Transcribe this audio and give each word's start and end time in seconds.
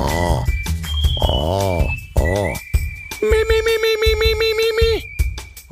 Oh. 0.00 0.44
Oh. 1.20 1.90
Oh. 2.18 2.54
Mi, 3.20 3.40
mi, 3.48 3.58
mi, 3.66 3.74
mi, 3.82 3.92
mi, 4.00 4.10
mi, 4.18 4.34
mi, 4.34 4.48
mi, 4.56 4.68
mi. 4.78 5.04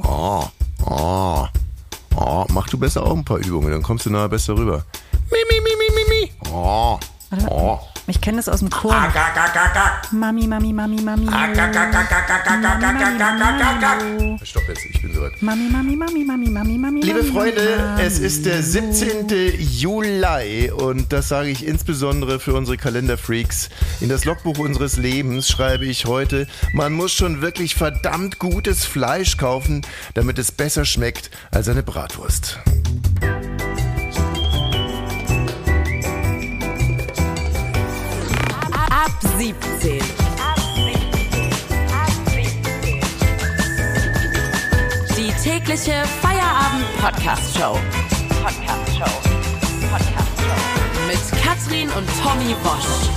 Oh. 0.04 0.44
Oh. 0.84 1.48
Oh. 2.14 2.46
Mach 2.50 2.68
du 2.68 2.78
besser 2.78 3.02
auch 3.04 3.16
ein 3.16 3.24
paar 3.24 3.38
Übungen, 3.38 3.70
dann 3.70 3.82
kommst 3.82 4.04
du 4.06 4.10
nachher 4.10 4.28
besser 4.28 4.56
rüber. 4.56 4.84
Mi, 5.30 5.38
mi, 5.48 5.60
mi, 5.60 5.70
mi, 5.78 5.88
mi, 5.94 6.04
mi. 6.10 6.32
Oh. 6.52 6.98
Oh. 7.48 7.78
Ich 8.06 8.20
kenne 8.20 8.36
das 8.38 8.48
aus 8.48 8.60
dem 8.60 8.70
Chor. 8.70 8.94
Mami, 10.12 10.46
Mami, 10.46 10.72
Mami, 10.72 11.00
Mami. 11.02 11.26
Stopp 14.42 14.62
jetzt, 14.68 14.84
ich 14.90 14.97
soweit. 15.18 15.42
Mami, 15.42 15.68
Mami, 15.70 15.96
Mami, 15.96 16.24
Mami, 16.24 16.48
Mami, 16.48 16.78
Mami. 16.78 17.00
Liebe 17.00 17.24
Freunde, 17.24 17.62
Mami. 17.76 18.02
es 18.02 18.18
ist 18.18 18.46
der 18.46 18.62
17. 18.62 19.54
Juli 19.58 20.70
und 20.70 21.12
das 21.12 21.28
sage 21.28 21.50
ich 21.50 21.66
insbesondere 21.66 22.40
für 22.40 22.54
unsere 22.54 22.76
Kalenderfreaks. 22.76 23.68
In 24.00 24.08
das 24.08 24.24
Logbuch 24.24 24.58
unseres 24.58 24.96
Lebens 24.96 25.48
schreibe 25.48 25.84
ich 25.86 26.06
heute, 26.06 26.46
man 26.72 26.92
muss 26.92 27.12
schon 27.12 27.40
wirklich 27.40 27.74
verdammt 27.74 28.38
gutes 28.38 28.84
Fleisch 28.84 29.36
kaufen, 29.36 29.82
damit 30.14 30.38
es 30.38 30.52
besser 30.52 30.84
schmeckt 30.84 31.30
als 31.50 31.68
eine 31.68 31.82
Bratwurst. 31.82 32.58
Ab 38.90 39.12
17. 39.38 40.17
tägliche 45.48 46.04
Feierabend-Podcast-Show. 46.20 47.78
Podcast-Show. 48.42 49.14
Podcast-Show. 49.90 51.06
Mit 51.06 51.42
Katrin 51.42 51.88
und 51.88 52.06
Tommy 52.22 52.54
Bosch. 52.62 53.08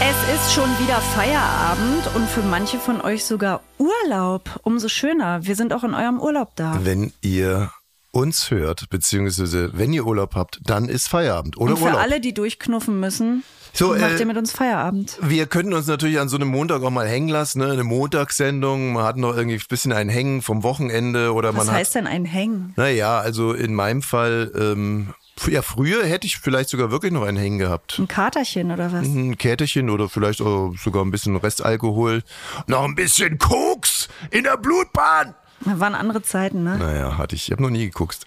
Es 0.00 0.34
ist 0.36 0.54
schon 0.54 0.70
wieder 0.78 1.00
Feierabend 1.00 2.14
und 2.14 2.28
für 2.28 2.42
manche 2.42 2.78
von 2.78 3.00
euch 3.00 3.24
sogar 3.24 3.62
Urlaub. 3.78 4.60
Umso 4.62 4.86
schöner. 4.86 5.44
Wir 5.44 5.56
sind 5.56 5.72
auch 5.72 5.82
in 5.82 5.92
eurem 5.92 6.20
Urlaub 6.20 6.52
da. 6.54 6.78
Wenn 6.84 7.12
ihr 7.22 7.72
uns 8.16 8.50
hört, 8.50 8.88
beziehungsweise 8.88 9.70
wenn 9.74 9.92
ihr 9.92 10.06
Urlaub 10.06 10.34
habt, 10.34 10.60
dann 10.64 10.88
ist 10.88 11.08
Feierabend 11.08 11.56
oder 11.58 11.72
und 11.72 11.78
für 11.78 11.84
Urlaub. 11.84 12.00
alle, 12.00 12.20
die 12.20 12.32
durchknuffen 12.32 12.98
müssen, 12.98 13.44
So, 13.74 13.88
macht 13.94 14.00
äh, 14.12 14.18
ihr 14.18 14.26
mit 14.26 14.36
uns 14.38 14.52
Feierabend. 14.52 15.18
Wir 15.20 15.46
könnten 15.46 15.74
uns 15.74 15.86
natürlich 15.86 16.18
an 16.18 16.28
so 16.30 16.36
einem 16.36 16.48
Montag 16.48 16.82
auch 16.82 16.90
mal 16.90 17.06
hängen 17.06 17.28
lassen, 17.28 17.58
ne? 17.58 17.70
eine 17.70 17.84
Montagssendung. 17.84 18.94
Man 18.94 19.04
hat 19.04 19.16
noch 19.18 19.36
irgendwie 19.36 19.56
ein 19.58 19.62
bisschen 19.68 19.92
ein 19.92 20.08
Hängen 20.08 20.40
vom 20.40 20.62
Wochenende 20.62 21.32
oder 21.34 21.54
Was 21.54 21.66
man 21.66 21.74
heißt 21.74 21.94
denn 21.94 22.06
ein 22.06 22.24
Hängen? 22.24 22.68
hat. 22.70 22.78
Naja, 22.78 23.18
also 23.18 23.52
in 23.52 23.74
meinem 23.74 24.00
Fall, 24.02 24.50
ähm, 24.58 25.12
ja, 25.48 25.60
früher 25.60 26.02
hätte 26.06 26.26
ich 26.26 26.38
vielleicht 26.38 26.70
sogar 26.70 26.90
wirklich 26.90 27.12
noch 27.12 27.22
ein 27.24 27.36
Hängen 27.36 27.58
gehabt. 27.58 27.98
Ein 27.98 28.08
Katerchen 28.08 28.70
oder 28.72 28.90
was? 28.92 29.04
Ein 29.04 29.36
Käterchen 29.36 29.90
oder 29.90 30.08
vielleicht 30.08 30.38
sogar 30.38 31.04
ein 31.04 31.10
bisschen 31.10 31.36
Restalkohol. 31.36 32.22
Noch 32.66 32.84
ein 32.84 32.94
bisschen 32.94 33.36
Koks 33.36 34.08
in 34.30 34.44
der 34.44 34.56
Blutbahn. 34.56 35.34
Das 35.64 35.80
waren 35.80 35.94
andere 35.94 36.22
Zeiten, 36.22 36.62
ne? 36.62 36.76
Naja, 36.78 37.16
hatte 37.16 37.34
ich. 37.34 37.46
Ich 37.46 37.52
habe 37.52 37.62
noch 37.62 37.70
nie 37.70 37.86
geguckt. 37.86 38.24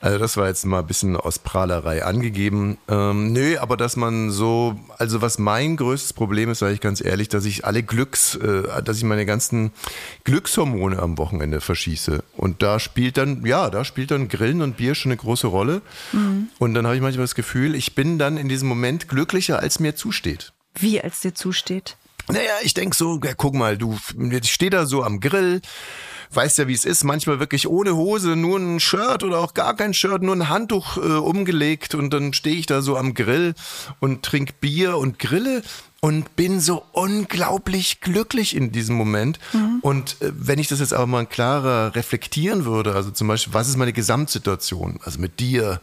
Also 0.00 0.18
das 0.18 0.36
war 0.36 0.48
jetzt 0.48 0.64
mal 0.64 0.80
ein 0.80 0.86
bisschen 0.86 1.16
aus 1.16 1.38
Prahlerei 1.38 2.04
angegeben. 2.04 2.78
Ähm, 2.88 3.32
nö, 3.32 3.58
aber 3.58 3.76
dass 3.76 3.96
man 3.96 4.30
so, 4.30 4.78
also 4.98 5.20
was 5.20 5.38
mein 5.38 5.76
größtes 5.76 6.12
Problem 6.12 6.50
ist, 6.50 6.60
sage 6.60 6.74
ich 6.74 6.80
ganz 6.80 7.04
ehrlich, 7.04 7.28
dass 7.28 7.44
ich 7.44 7.64
alle 7.64 7.82
Glücks, 7.82 8.34
äh, 8.36 8.82
dass 8.82 8.96
ich 8.96 9.04
meine 9.04 9.26
ganzen 9.26 9.72
Glückshormone 10.24 10.98
am 10.98 11.18
Wochenende 11.18 11.60
verschieße. 11.60 12.22
Und 12.36 12.62
da 12.62 12.78
spielt 12.78 13.16
dann, 13.16 13.44
ja, 13.44 13.70
da 13.70 13.84
spielt 13.84 14.10
dann 14.10 14.28
Grillen 14.28 14.62
und 14.62 14.76
Bier 14.76 14.94
schon 14.94 15.10
eine 15.10 15.18
große 15.18 15.46
Rolle. 15.46 15.82
Und 16.58 16.74
dann 16.74 16.86
habe 16.86 16.96
ich 16.96 17.02
manchmal 17.02 17.24
das 17.24 17.34
Gefühl, 17.34 17.74
ich 17.74 17.94
bin 17.94 18.18
dann 18.18 18.36
in 18.36 18.48
diesem 18.48 18.68
Moment 18.68 19.08
glücklicher, 19.08 19.58
als 19.58 19.80
mir 19.80 19.94
zusteht. 19.94 20.52
Wie 20.74 21.00
als 21.00 21.20
dir 21.20 21.34
zusteht. 21.34 21.96
Naja, 22.32 22.54
ich 22.62 22.74
denk 22.74 22.94
so, 22.94 23.20
ja, 23.22 23.34
guck 23.34 23.54
mal, 23.54 23.76
du, 23.76 23.98
ich 24.30 24.52
stehe 24.52 24.70
da 24.70 24.86
so 24.86 25.02
am 25.02 25.20
Grill, 25.20 25.60
weißt 26.32 26.58
ja, 26.58 26.68
wie 26.68 26.74
es 26.74 26.84
ist, 26.84 27.04
manchmal 27.04 27.40
wirklich 27.40 27.68
ohne 27.68 27.96
Hose, 27.96 28.36
nur 28.36 28.58
ein 28.58 28.80
Shirt 28.80 29.24
oder 29.24 29.38
auch 29.38 29.54
gar 29.54 29.74
kein 29.74 29.94
Shirt, 29.94 30.22
nur 30.22 30.36
ein 30.36 30.48
Handtuch 30.48 30.96
äh, 30.96 31.00
umgelegt 31.00 31.94
und 31.94 32.10
dann 32.10 32.32
stehe 32.32 32.56
ich 32.56 32.66
da 32.66 32.82
so 32.82 32.96
am 32.96 33.14
Grill 33.14 33.54
und 33.98 34.22
trink 34.22 34.60
Bier 34.60 34.96
und 34.96 35.18
grille 35.18 35.62
und 36.00 36.34
bin 36.36 36.60
so 36.60 36.82
unglaublich 36.92 38.00
glücklich 38.00 38.56
in 38.56 38.72
diesem 38.72 38.96
Moment. 38.96 39.38
Und 39.82 40.20
äh, 40.22 40.32
wenn 40.32 40.58
ich 40.58 40.68
das 40.68 40.80
jetzt 40.80 40.94
aber 40.94 41.06
mal 41.06 41.26
klarer 41.26 41.94
reflektieren 41.94 42.64
würde, 42.64 42.94
also 42.94 43.10
zum 43.10 43.28
Beispiel, 43.28 43.52
was 43.52 43.68
ist 43.68 43.76
meine 43.76 43.92
Gesamtsituation, 43.92 45.00
also 45.04 45.18
mit 45.20 45.40
dir 45.40 45.80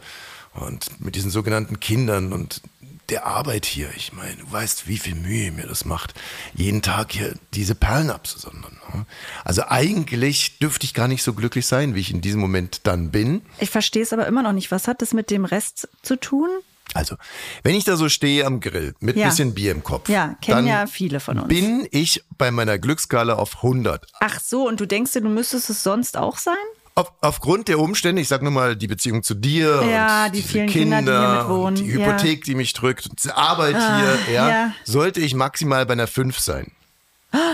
und 0.54 1.00
mit 1.00 1.14
diesen 1.14 1.30
sogenannten 1.30 1.78
Kindern 1.78 2.32
und 2.32 2.62
der 3.10 3.26
Arbeit 3.26 3.64
hier. 3.66 3.88
Ich 3.96 4.12
meine, 4.12 4.36
du 4.36 4.50
weißt, 4.52 4.86
wie 4.88 4.98
viel 4.98 5.14
Mühe 5.14 5.50
mir 5.52 5.66
das 5.66 5.84
macht, 5.84 6.14
jeden 6.54 6.82
Tag 6.82 7.12
hier 7.12 7.34
diese 7.54 7.74
Perlen 7.74 8.10
abzusondern. 8.10 8.78
ne? 8.94 9.06
Also 9.44 9.62
eigentlich 9.68 10.58
dürfte 10.58 10.84
ich 10.84 10.94
gar 10.94 11.08
nicht 11.08 11.22
so 11.22 11.32
glücklich 11.32 11.66
sein, 11.66 11.94
wie 11.94 12.00
ich 12.00 12.10
in 12.10 12.20
diesem 12.20 12.40
Moment 12.40 12.80
dann 12.86 13.10
bin. 13.10 13.42
Ich 13.58 13.70
verstehe 13.70 14.02
es 14.02 14.12
aber 14.12 14.26
immer 14.26 14.42
noch 14.42 14.52
nicht. 14.52 14.70
Was 14.70 14.88
hat 14.88 15.02
das 15.02 15.14
mit 15.14 15.30
dem 15.30 15.44
Rest 15.44 15.88
zu 16.02 16.16
tun? 16.16 16.48
Also, 16.94 17.16
wenn 17.62 17.74
ich 17.74 17.84
da 17.84 17.96
so 17.98 18.08
stehe 18.08 18.46
am 18.46 18.60
Grill 18.60 18.94
mit 19.00 19.14
Ja. 19.16 19.28
bisschen 19.28 19.52
Bier 19.54 19.72
im 19.72 19.84
Kopf, 19.84 20.08
Ja, 20.08 20.36
kennen 20.40 20.56
dann 20.58 20.66
ja 20.66 20.86
viele 20.86 21.20
von 21.20 21.38
uns. 21.38 21.48
bin 21.48 21.86
ich 21.90 22.24
bei 22.38 22.50
meiner 22.50 22.78
Glücksskala 22.78 23.34
auf 23.34 23.56
100. 23.56 24.06
Ach 24.20 24.40
so, 24.40 24.66
und 24.66 24.80
du 24.80 24.86
denkst 24.86 25.12
dir, 25.12 25.20
du 25.20 25.28
müsstest 25.28 25.68
es 25.68 25.82
sonst 25.82 26.16
auch 26.16 26.38
sein? 26.38 26.54
Auf, 26.98 27.12
aufgrund 27.20 27.68
der 27.68 27.78
Umstände, 27.78 28.20
ich 28.20 28.28
sag 28.28 28.42
nur 28.42 28.50
mal 28.50 28.74
die 28.74 28.88
Beziehung 28.88 29.22
zu 29.22 29.34
dir 29.34 29.84
Ja, 29.88 30.26
und 30.26 30.34
die 30.34 30.42
vielen 30.42 30.68
Kinder, 30.68 30.96
Kinder, 30.96 31.12
die 31.12 31.26
hier 31.28 31.38
mit 31.42 31.48
wohnen. 31.48 31.64
und 31.66 31.78
die 31.78 31.86
Ja. 31.86 32.06
Hypothek, 32.06 32.44
die 32.44 32.54
mich 32.56 32.72
drückt, 32.72 33.06
und 33.08 33.22
die 33.22 33.30
Arbeit 33.30 33.76
Ah, 33.76 33.98
hier, 34.26 34.34
ja, 34.34 34.48
ja. 34.48 34.72
sollte 34.84 35.20
ich 35.20 35.34
maximal 35.34 35.86
bei 35.86 35.92
einer 35.92 36.08
5 36.08 36.38
sein. 36.40 36.72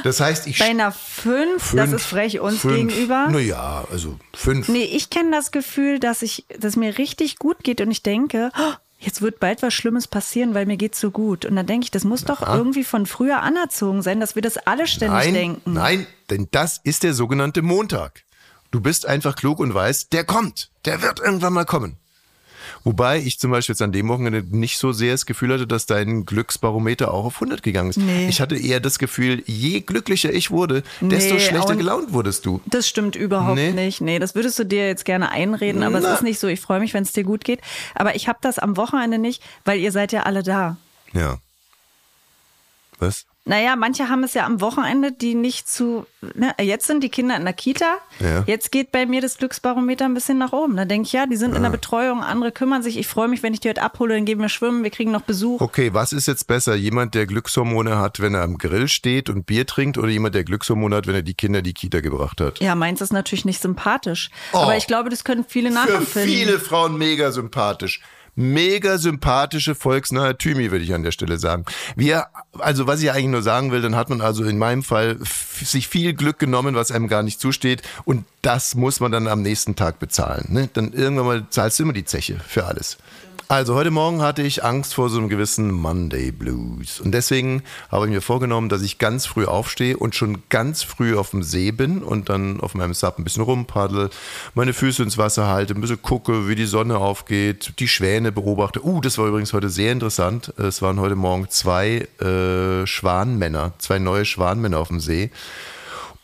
Das 0.05 0.21
heißt, 0.21 0.47
ich 0.47 0.61
Bei 0.61 0.67
einer 0.71 0.93
5, 0.93 1.75
das 1.75 1.93
ist 1.93 2.07
frech 2.07 2.39
uns 2.41 2.61
fünf, 2.61 2.93
gegenüber. 2.93 3.27
Naja, 3.29 3.85
also 3.91 4.19
5. 4.35 4.69
Nee, 4.69 4.85
ich 4.85 5.11
kenne 5.11 5.33
das 5.33 5.51
Gefühl, 5.51 5.99
dass 5.99 6.23
ich, 6.23 6.47
dass 6.59 6.77
mir 6.77 6.97
richtig 6.97 7.39
gut 7.39 7.59
geht 7.65 7.81
und 7.81 7.91
ich 7.91 8.03
denke, 8.03 8.51
oh, 8.57 8.73
jetzt 9.01 9.21
wird 9.21 9.41
bald 9.41 9.63
was 9.63 9.75
Schlimmes 9.75 10.07
passieren, 10.07 10.55
weil 10.55 10.65
mir 10.67 10.77
geht's 10.77 11.01
so 11.01 11.11
gut. 11.11 11.45
Und 11.45 11.57
dann 11.57 11.67
denke 11.67 11.85
ich, 11.85 11.91
das 11.91 12.05
muss 12.05 12.25
doch 12.25 12.41
irgendwie 12.41 12.85
von 12.85 13.05
früher 13.05 13.43
anerzogen 13.43 14.01
sein, 14.03 14.21
dass 14.21 14.37
wir 14.37 14.43
das 14.43 14.57
alle 14.59 14.87
ständig 14.87 15.25
Nein, 15.25 15.35
denken. 15.35 15.73
nein, 15.75 16.07
denn 16.31 16.49
das 16.53 16.81
ist 16.85 17.03
der 17.03 17.13
sogenannte 17.13 17.61
Montag. 17.61 18.23
Du 18.75 18.81
bist 18.81 19.07
einfach 19.07 19.37
klug 19.37 19.61
und 19.61 19.73
weißt, 19.73 20.13
der 20.13 20.25
kommt, 20.25 20.69
der 20.85 21.01
wird 21.01 21.21
irgendwann 21.21 21.53
mal 21.53 21.65
kommen. 21.65 21.95
Wobei 22.83 23.21
ich 23.21 23.39
zum 23.39 23.53
Beispiel 23.53 23.75
jetzt 23.75 23.83
an 23.83 23.93
dem 23.93 24.09
Wochenende 24.09 24.43
nicht 24.51 24.79
so 24.79 24.91
sehr 24.91 25.13
das 25.13 25.27
Gefühl 25.27 25.53
hatte, 25.53 25.69
dass 25.69 25.87
dein 25.87 26.25
Glücksbarometer 26.27 27.15
auch 27.15 27.25
auf 27.25 27.37
100 27.37 27.63
gegangen 27.63 27.91
ist. 27.91 27.99
Nee. 27.99 28.27
Ich 28.29 28.41
hatte 28.41 28.57
eher 28.57 28.81
das 28.81 28.99
Gefühl, 28.99 29.45
je 29.47 29.79
glücklicher 29.83 30.33
ich 30.33 30.51
wurde, 30.51 30.83
desto 31.01 31.35
Nee, 31.35 31.41
schlechter 31.41 31.77
gelaunt 31.77 32.13
wurdest 32.13 32.47
du. 32.47 32.61
Das 32.67 32.89
stimmt 32.89 33.15
überhaupt 33.15 33.55
Nee. 33.55 33.71
nicht. 33.71 34.01
Nee, 34.01 34.19
das 34.19 34.35
würdest 34.35 34.59
du 34.59 34.65
dir 34.65 34.89
jetzt 34.89 35.05
gerne 35.05 35.31
einreden, 35.31 35.85
aber 35.85 36.01
Na. 36.01 36.09
es 36.09 36.15
ist 36.17 36.23
nicht 36.25 36.41
so. 36.41 36.49
Ich 36.49 36.61
freue 36.61 36.81
mich, 36.81 36.95
wenn 36.95 37.05
es 37.05 37.13
dir 37.13 37.23
gut 37.23 37.45
geht. 37.45 37.61
Aber 37.95 38.17
ich 38.17 38.27
habe 38.27 38.41
das 38.43 38.59
am 38.59 38.77
Wochenende 38.77 39.19
nicht, 39.19 39.41
weil 39.65 39.79
ihr 39.79 39.93
seid 39.93 40.11
ja 40.11 40.25
alle 40.25 40.43
da. 40.43 40.77
Ja. 41.13 41.39
Was? 42.99 43.27
Naja, 43.47 43.77
manche 43.77 44.09
haben 44.09 44.25
es 44.25 44.33
ja 44.33 44.47
am 44.47 44.63
Wochenende, 44.63 45.13
die 45.13 45.35
nicht 45.35 45.69
zu. 45.69 46.07
Ne, 46.35 46.55
jetzt 46.63 46.87
sind 46.87 47.05
die 47.05 47.11
Kinder 47.11 47.37
in 47.37 47.45
der 47.45 47.53
Kita. 47.53 47.99
Ja. 48.19 48.43
Jetzt 48.47 48.73
geht 48.73 48.91
bei 48.91 49.05
mir 49.05 49.21
das 49.21 49.37
Glücksbarometer 49.37 50.07
ein 50.07 50.15
bisschen 50.15 50.39
nach 50.39 50.53
oben. 50.53 50.77
Da 50.77 50.87
denke 50.87 51.07
ich, 51.07 51.13
ja, 51.13 51.27
die 51.27 51.37
sind 51.37 51.55
in 51.55 51.63
der 51.63 51.69
Betreuung, 51.69 52.23
andere 52.23 52.53
kümmern 52.53 52.83
sich. 52.83 52.97
Ich 52.97 53.07
freue 53.07 53.29
mich, 53.29 53.43
wenn 53.43 53.53
ich 53.53 53.61
die 53.61 53.69
heute 53.69 53.83
abhole, 53.83 54.15
dann 54.15 54.25
gehen 54.25 54.41
wir 54.41 54.49
schwimmen, 54.49 54.83
wir 54.83 54.91
kriegen 54.91 55.11
noch 55.11 55.21
Besuch. 55.21 55.61
Okay, 55.61 55.93
was 55.93 56.15
ist 56.15 56.27
jetzt 56.27 56.47
besser? 56.47 56.75
Jemand, 56.75 57.15
der 57.15 57.27
Glückshormone 57.27 57.99
hat, 57.99 58.21
wenn 58.21 58.35
er 58.35 58.43
am 58.43 58.57
Grill 58.57 58.89
steht 58.89 59.29
und 59.29 59.45
Bier 59.45 59.67
trinkt 59.67 59.99
oder 59.99 60.09
jemand, 60.09 60.35
der 60.35 60.45
Glückshormone 60.45 60.97
hat, 60.97 61.07
wenn 61.07 61.15
er 61.15 61.23
die 61.23 61.35
Kinder 61.35 61.59
in 61.59 61.65
die 61.65 61.75
Kita 61.75 62.01
gebracht 62.01 62.41
hat? 62.41 62.61
Ja, 62.61 62.75
meins 62.75 63.03
ist 63.03 63.13
natürlich 63.13 63.45
nicht 63.45 63.61
sympathisch. 63.61 64.31
Oh. 64.55 64.59
Aber 64.59 64.79
ich 64.79 64.87
glaube, 64.87 65.11
das 65.11 65.23
können 65.23 65.45
viele 65.47 65.69
Für 65.69 65.75
nachempfinden. 65.75 66.33
viele 66.33 66.59
Frauen 66.59 66.97
mega 66.97 67.31
sympathisch. 67.31 68.01
Mega 68.37 68.99
sympathische, 68.99 69.75
volksnahe 69.75 70.37
Thymi, 70.37 70.71
würde 70.71 70.85
ich 70.85 70.93
an 70.93 71.03
der 71.03 71.13
Stelle 71.13 71.39
sagen. 71.39 71.65
Wir, 71.95 72.27
also 72.59 72.87
was 72.87 73.03
ich 73.03 73.11
eigentlich 73.11 73.27
nur 73.27 73.43
sagen 73.43 73.71
will, 73.71 73.81
dann 73.81 73.95
hat 73.95 74.11
man 74.11 74.21
also 74.21 74.45
in 74.45 74.59
meinem 74.59 74.83
Fall 74.83 75.19
sich 75.23 75.89
viel 75.89 76.15
Glück 76.15 76.39
genommen, 76.39 76.75
was 76.75 76.91
einem 76.91 77.09
gar 77.09 77.23
nicht 77.23 77.41
zusteht. 77.41 77.83
Und 78.05 78.25
das 78.43 78.75
muss 78.75 79.01
man 79.01 79.13
dann 79.13 79.29
am 79.29 79.43
nächsten 79.43 79.77
Tag 79.77 79.99
bezahlen. 79.99 80.47
Ne? 80.49 80.69
Dann 80.73 80.93
irgendwann 80.93 81.27
mal 81.27 81.47
zahlst 81.51 81.79
du 81.79 81.85
immer 81.85 81.93
die 81.93 82.05
Zeche 82.05 82.41
für 82.47 82.65
alles. 82.65 82.99
Also 83.47 83.75
heute 83.75 83.91
Morgen 83.91 84.23
hatte 84.23 84.41
ich 84.41 84.65
Angst 84.65 84.95
vor 84.95 85.11
so 85.11 85.19
einem 85.19 85.29
gewissen 85.29 85.71
Monday 85.71 86.31
Blues. 86.31 86.99
Und 86.99 87.13
deswegen 87.13 87.63
habe 87.91 88.07
ich 88.07 88.11
mir 88.11 88.23
vorgenommen, 88.23 88.71
dass 88.71 88.81
ich 88.81 88.97
ganz 88.97 89.27
früh 89.27 89.45
aufstehe 89.45 89.99
und 89.99 90.15
schon 90.15 90.45
ganz 90.49 90.83
früh 90.83 91.15
auf 91.15 91.31
dem 91.31 91.43
See 91.43 91.71
bin 91.71 92.03
und 92.03 92.31
dann 92.31 92.59
auf 92.61 92.75
meinem 92.75 92.95
Sub 92.95 93.19
ein 93.19 93.25
bisschen 93.25 93.43
rumpaddel, 93.43 94.09
meine 94.55 94.73
Füße 94.73 95.03
ins 95.03 95.19
Wasser 95.19 95.47
halte, 95.47 95.75
ein 95.75 95.83
bisschen 95.83 96.01
gucke, 96.01 96.49
wie 96.49 96.55
die 96.55 96.65
Sonne 96.65 96.97
aufgeht, 96.97 97.75
die 97.81 97.89
Schwäne 97.89 98.33
beobachte. 98.33 98.83
Uh, 98.83 99.03
das 99.03 99.19
war 99.19 99.27
übrigens 99.27 99.53
heute 99.53 99.69
sehr 99.69 99.93
interessant. 99.93 100.55
Es 100.57 100.81
waren 100.81 100.99
heute 100.99 101.15
Morgen 101.15 101.51
zwei 101.51 102.09
äh, 102.21 102.87
Schwanmänner, 102.87 103.75
zwei 103.77 103.99
neue 103.99 104.25
Schwanmänner 104.25 104.79
auf 104.79 104.89
dem 104.89 105.01
See. 105.01 105.31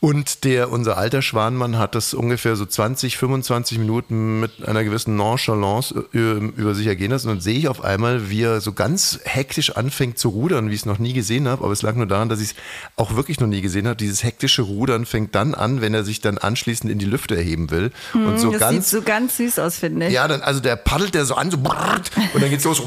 Und 0.01 0.45
der, 0.45 0.73
unser 0.73 0.97
alter 0.97 1.21
Schwanmann 1.21 1.77
hat 1.77 1.95
das 1.95 2.15
ungefähr 2.15 2.57
so 2.57 2.65
20, 2.65 3.19
25 3.19 3.79
Minuten 3.79 4.41
mit 4.41 4.67
einer 4.67 4.83
gewissen 4.83 5.17
Nonchalance 5.17 6.07
äh, 6.15 6.17
über 6.17 6.75
sich 6.75 6.87
ergehen 6.87 7.11
lassen. 7.11 7.29
Und 7.29 7.37
dann 7.37 7.43
sehe 7.43 7.59
ich 7.59 7.69
auf 7.69 7.85
einmal, 7.85 8.31
wie 8.31 8.43
er 8.43 8.63
so 8.63 8.73
ganz 8.73 9.21
hektisch 9.25 9.77
anfängt 9.77 10.19
zu 10.19 10.31
rudern, 10.31 10.71
wie 10.71 10.75
ich 10.75 10.81
es 10.81 10.87
noch 10.87 10.99
nie 10.99 11.13
gesehen 11.13 11.47
habe. 11.47 11.65
Aber 11.65 11.73
es 11.75 11.83
lag 11.83 11.97
nur 11.97 12.07
daran, 12.07 12.31
dass 12.31 12.41
ich 12.41 12.53
es 12.53 12.55
auch 12.97 13.15
wirklich 13.15 13.41
noch 13.41 13.47
nie 13.47 13.61
gesehen 13.61 13.87
habe. 13.87 13.97
Dieses 13.97 14.25
hektische 14.25 14.63
Rudern 14.63 15.05
fängt 15.05 15.35
dann 15.35 15.55
an, 15.55 15.83
wenn 15.83 15.93
er 15.93 16.03
sich 16.03 16.23
dann 16.23 16.39
anschließend 16.39 16.91
in 16.91 16.99
die 16.99 17.05
Lüfte 17.05 17.37
erheben 17.37 17.71
will. 17.71 17.93
Mhm, 18.15 18.27
und 18.27 18.41
so 18.41 18.53
das 18.53 18.61
ganz, 18.61 18.91
sieht 18.91 19.01
so 19.01 19.05
ganz 19.05 19.37
süß 19.37 19.59
aus, 19.59 19.77
finde 19.77 20.07
ich. 20.07 20.15
ja, 20.15 20.27
dann, 20.27 20.41
also 20.41 20.61
der 20.61 20.77
paddelt 20.77 21.15
der 21.15 21.27
so 21.27 21.35
an, 21.35 21.51
so 21.51 21.59
und 21.59 22.43
dann 22.43 22.49
geht's 22.49 22.65
los. 22.65 22.81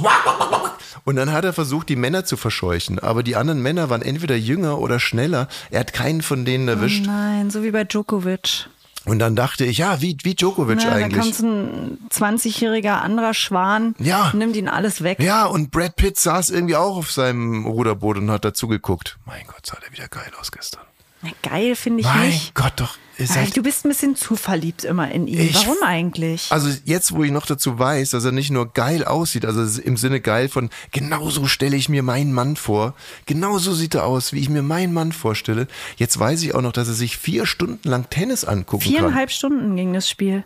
Und 1.06 1.18
dann 1.18 1.32
hat 1.32 1.44
er 1.44 1.54
versucht, 1.54 1.90
die 1.90 1.96
Männer 1.96 2.24
zu 2.26 2.38
verscheuchen. 2.38 2.98
Aber 2.98 3.24
die 3.24 3.36
anderen 3.36 3.62
Männer 3.62 3.90
waren 3.90 4.02
entweder 4.02 4.36
jünger 4.36 4.80
oder 4.80 5.00
schneller. 5.00 5.48
Er 5.70 5.82
hat 5.82 5.94
keinen 5.94 6.22
von 6.22 6.46
denen 6.46 6.68
erwischt. 6.68 7.03
Nein, 7.06 7.50
so 7.50 7.64
wie 7.64 7.72
bei 7.72 7.84
Djokovic. 7.84 8.68
Und 9.06 9.20
dann 9.20 9.36
dachte 9.36 9.66
ich, 9.66 9.80
ja, 9.80 10.00
wie, 10.02 10.18
wie 10.24 10.34
Djokovic 10.34 10.80
da 10.80 10.94
eigentlich. 10.94 11.20
kommt 11.22 11.36
so 11.36 11.46
ein 11.46 11.98
20-jähriger 12.10 13.02
anderer 13.02 13.34
Schwan, 13.34 13.96
Ja. 14.00 14.32
nimmt 14.34 14.56
ihn 14.56 14.70
alles 14.70 15.04
weg. 15.04 15.20
Ja, 15.20 15.46
und 15.46 15.72
Brad 15.72 15.98
Pitt 15.98 16.18
saß 16.18 16.50
irgendwie 16.52 16.78
auch 16.78 16.96
auf 16.96 17.12
seinem 17.12 17.66
Ruderboot 17.66 18.18
und 18.18 18.32
hat 18.32 18.46
dazu 18.46 18.70
geguckt. 18.70 19.18
Mein 19.26 19.46
Gott, 19.48 19.66
sah 19.66 19.78
der 19.82 19.92
wieder 19.92 20.08
geil 20.08 20.32
aus 20.40 20.52
gestern. 20.54 20.84
Na, 21.22 21.32
Geil 21.42 21.76
finde 21.76 22.00
ich 22.02 22.06
mein 22.08 22.28
nicht. 22.30 22.56
Gott, 22.56 22.74
doch. 22.78 22.96
Ey, 23.18 23.28
halt, 23.28 23.56
Du 23.56 23.62
bist 23.62 23.86
ein 23.86 23.90
bisschen 23.90 24.16
zu 24.16 24.36
verliebt 24.36 24.84
immer 24.84 25.12
in 25.12 25.28
ihn. 25.28 25.40
Ich- 25.40 25.56
Warum 25.56 25.78
eigentlich? 25.84 26.52
also 26.52 26.70
jetzt, 26.86 27.14
wo 27.14 27.24
ich 27.24 27.32
noch 27.32 27.46
dazu 27.46 27.78
weiß, 27.78 28.10
dass 28.12 28.26
er 28.26 28.32
nicht 28.32 28.50
nur 28.50 28.74
geil 28.74 29.06
aussieht, 29.06 29.46
also 29.46 29.82
im 29.82 29.98
Sinne 29.98 30.20
geil 30.20 30.50
von, 30.50 30.70
genauso 30.92 31.46
stelle 31.48 31.76
ich 31.76 31.90
mir 31.90 32.02
meinen 32.02 32.34
Mann 32.34 32.56
vor, 32.56 32.96
genauso 33.28 33.74
sieht 33.74 33.94
er 33.96 34.06
aus, 34.06 34.34
wie 34.34 34.40
ich 34.40 34.50
mir 34.50 34.64
meinen 34.64 34.94
Mann 34.94 35.12
vorstelle. 35.12 35.68
Jetzt 35.98 36.18
weiß 36.20 36.42
ich 36.44 36.56
auch 36.56 36.62
noch, 36.62 36.72
dass 36.72 36.88
er 36.88 36.96
sich 36.96 37.18
vier 37.18 37.46
Stunden 37.46 37.88
lang 37.88 38.10
Tennis 38.10 38.46
angucken 38.46 38.84
kann. 38.84 38.92
Viereinhalb 38.94 39.30
Stunden 39.32 39.76
ging 39.76 39.94
das 39.94 40.10
Spiel. 40.10 40.44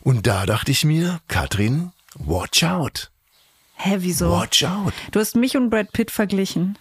Und 0.00 0.26
da 0.28 0.46
dachte 0.46 0.70
ich 0.70 0.84
mir, 0.84 1.20
Katrin, 1.26 1.90
watch 2.16 2.62
out. 2.62 3.10
Hä, 3.74 3.96
wieso? 3.98 4.30
Watch 4.32 4.64
out. 4.64 4.92
Du 5.10 5.20
hast 5.20 5.36
mich 5.36 5.56
und 5.56 5.70
Brad 5.70 5.92
Pitt 5.92 6.10
verglichen. 6.10 6.78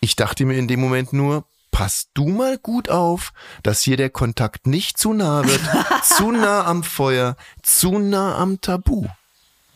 Ich 0.00 0.16
dachte 0.16 0.44
mir 0.44 0.58
in 0.58 0.68
dem 0.68 0.80
Moment 0.80 1.12
nur, 1.12 1.44
pass 1.76 2.08
du 2.14 2.28
mal 2.28 2.56
gut 2.56 2.88
auf, 2.88 3.34
dass 3.62 3.82
hier 3.82 3.98
der 3.98 4.08
Kontakt 4.08 4.66
nicht 4.66 4.96
zu 4.96 5.12
nah 5.12 5.44
wird, 5.44 5.60
zu 6.02 6.32
nah 6.32 6.64
am 6.64 6.82
Feuer, 6.82 7.36
zu 7.60 7.98
nah 7.98 8.38
am 8.38 8.62
Tabu, 8.62 9.04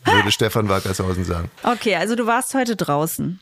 würde 0.05 0.31
Stefan 0.31 0.67
Wackershausen 0.67 1.25
sagen. 1.25 1.51
Okay, 1.61 1.95
also 1.95 2.15
du 2.15 2.25
warst 2.25 2.55
heute 2.55 2.75
draußen 2.75 3.39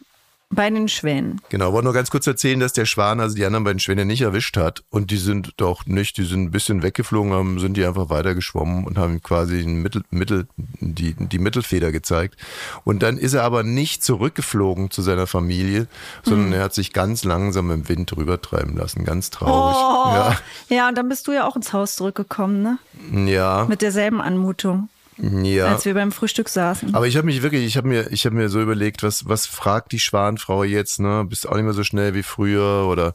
bei 0.51 0.69
den 0.69 0.87
Schwänen. 0.87 1.41
Genau, 1.49 1.73
wollte 1.73 1.85
nur 1.85 1.93
ganz 1.93 2.09
kurz 2.09 2.25
erzählen, 2.25 2.59
dass 2.59 2.73
der 2.73 2.85
Schwan 2.85 3.19
also 3.19 3.35
die 3.35 3.45
anderen 3.45 3.63
beiden 3.63 3.79
Schwäne 3.79 4.03
nicht 4.05 4.21
erwischt 4.21 4.57
hat 4.57 4.83
und 4.89 5.11
die 5.11 5.17
sind 5.17 5.53
doch 5.57 5.85
nicht, 5.85 6.17
die 6.17 6.23
sind 6.23 6.43
ein 6.43 6.51
bisschen 6.51 6.81
weggeflogen, 6.81 7.33
haben, 7.33 7.59
sind 7.59 7.77
die 7.77 7.85
einfach 7.85 8.09
weiter 8.09 8.33
geschwommen 8.33 8.85
und 8.85 8.97
haben 8.97 9.21
quasi 9.21 9.63
Mittel, 9.65 10.03
Mittel, 10.09 10.47
die, 10.57 11.13
die 11.13 11.39
Mittelfeder 11.39 11.91
gezeigt. 11.91 12.35
Und 12.83 13.03
dann 13.03 13.17
ist 13.17 13.33
er 13.33 13.43
aber 13.43 13.61
nicht 13.61 14.03
zurückgeflogen 14.03 14.89
zu 14.89 15.03
seiner 15.03 15.27
Familie, 15.27 15.87
sondern 16.23 16.53
er 16.53 16.63
hat 16.63 16.73
sich 16.73 16.93
ganz 16.93 17.23
langsam 17.23 17.69
im 17.69 17.87
Wind 17.87 18.15
rübertreiben 18.17 18.75
lassen, 18.75 19.05
ganz 19.05 19.29
traurig. 19.29 19.77
Oh. 19.77 20.73
Ja, 20.73 20.89
und 20.89 20.97
dann 20.97 21.09
bist 21.09 21.27
du 21.27 21.31
ja 21.31 21.47
auch 21.47 21.55
ins 21.55 21.73
Haus 21.73 21.95
zurückgekommen, 21.95 22.63
ne? 22.63 23.29
Ja, 23.29 23.65
Mit 23.69 23.81
derselben 23.81 24.19
Anmutung, 24.19 24.89
ja. 25.21 25.67
als 25.67 25.85
wir 25.85 25.93
beim 25.93 26.11
Frühstück 26.11 26.49
saßen. 26.49 26.95
Aber 26.95 27.07
ich 27.07 27.15
habe 27.17 27.25
mich 27.25 27.41
wirklich, 27.41 27.65
ich 27.65 27.77
habe 27.77 27.87
mir, 27.87 28.11
ich 28.11 28.25
habe 28.25 28.35
mir 28.35 28.49
so 28.49 28.61
überlegt, 28.61 29.03
was, 29.03 29.27
was 29.27 29.45
fragt 29.45 29.91
die 29.91 29.99
Schwanfrau 29.99 30.63
jetzt, 30.63 30.99
ne? 30.99 31.25
Bist 31.27 31.47
auch 31.47 31.55
nicht 31.55 31.63
mehr 31.65 31.73
so 31.73 31.83
schnell 31.83 32.13
wie 32.13 32.23
früher 32.23 32.87
oder 32.87 33.13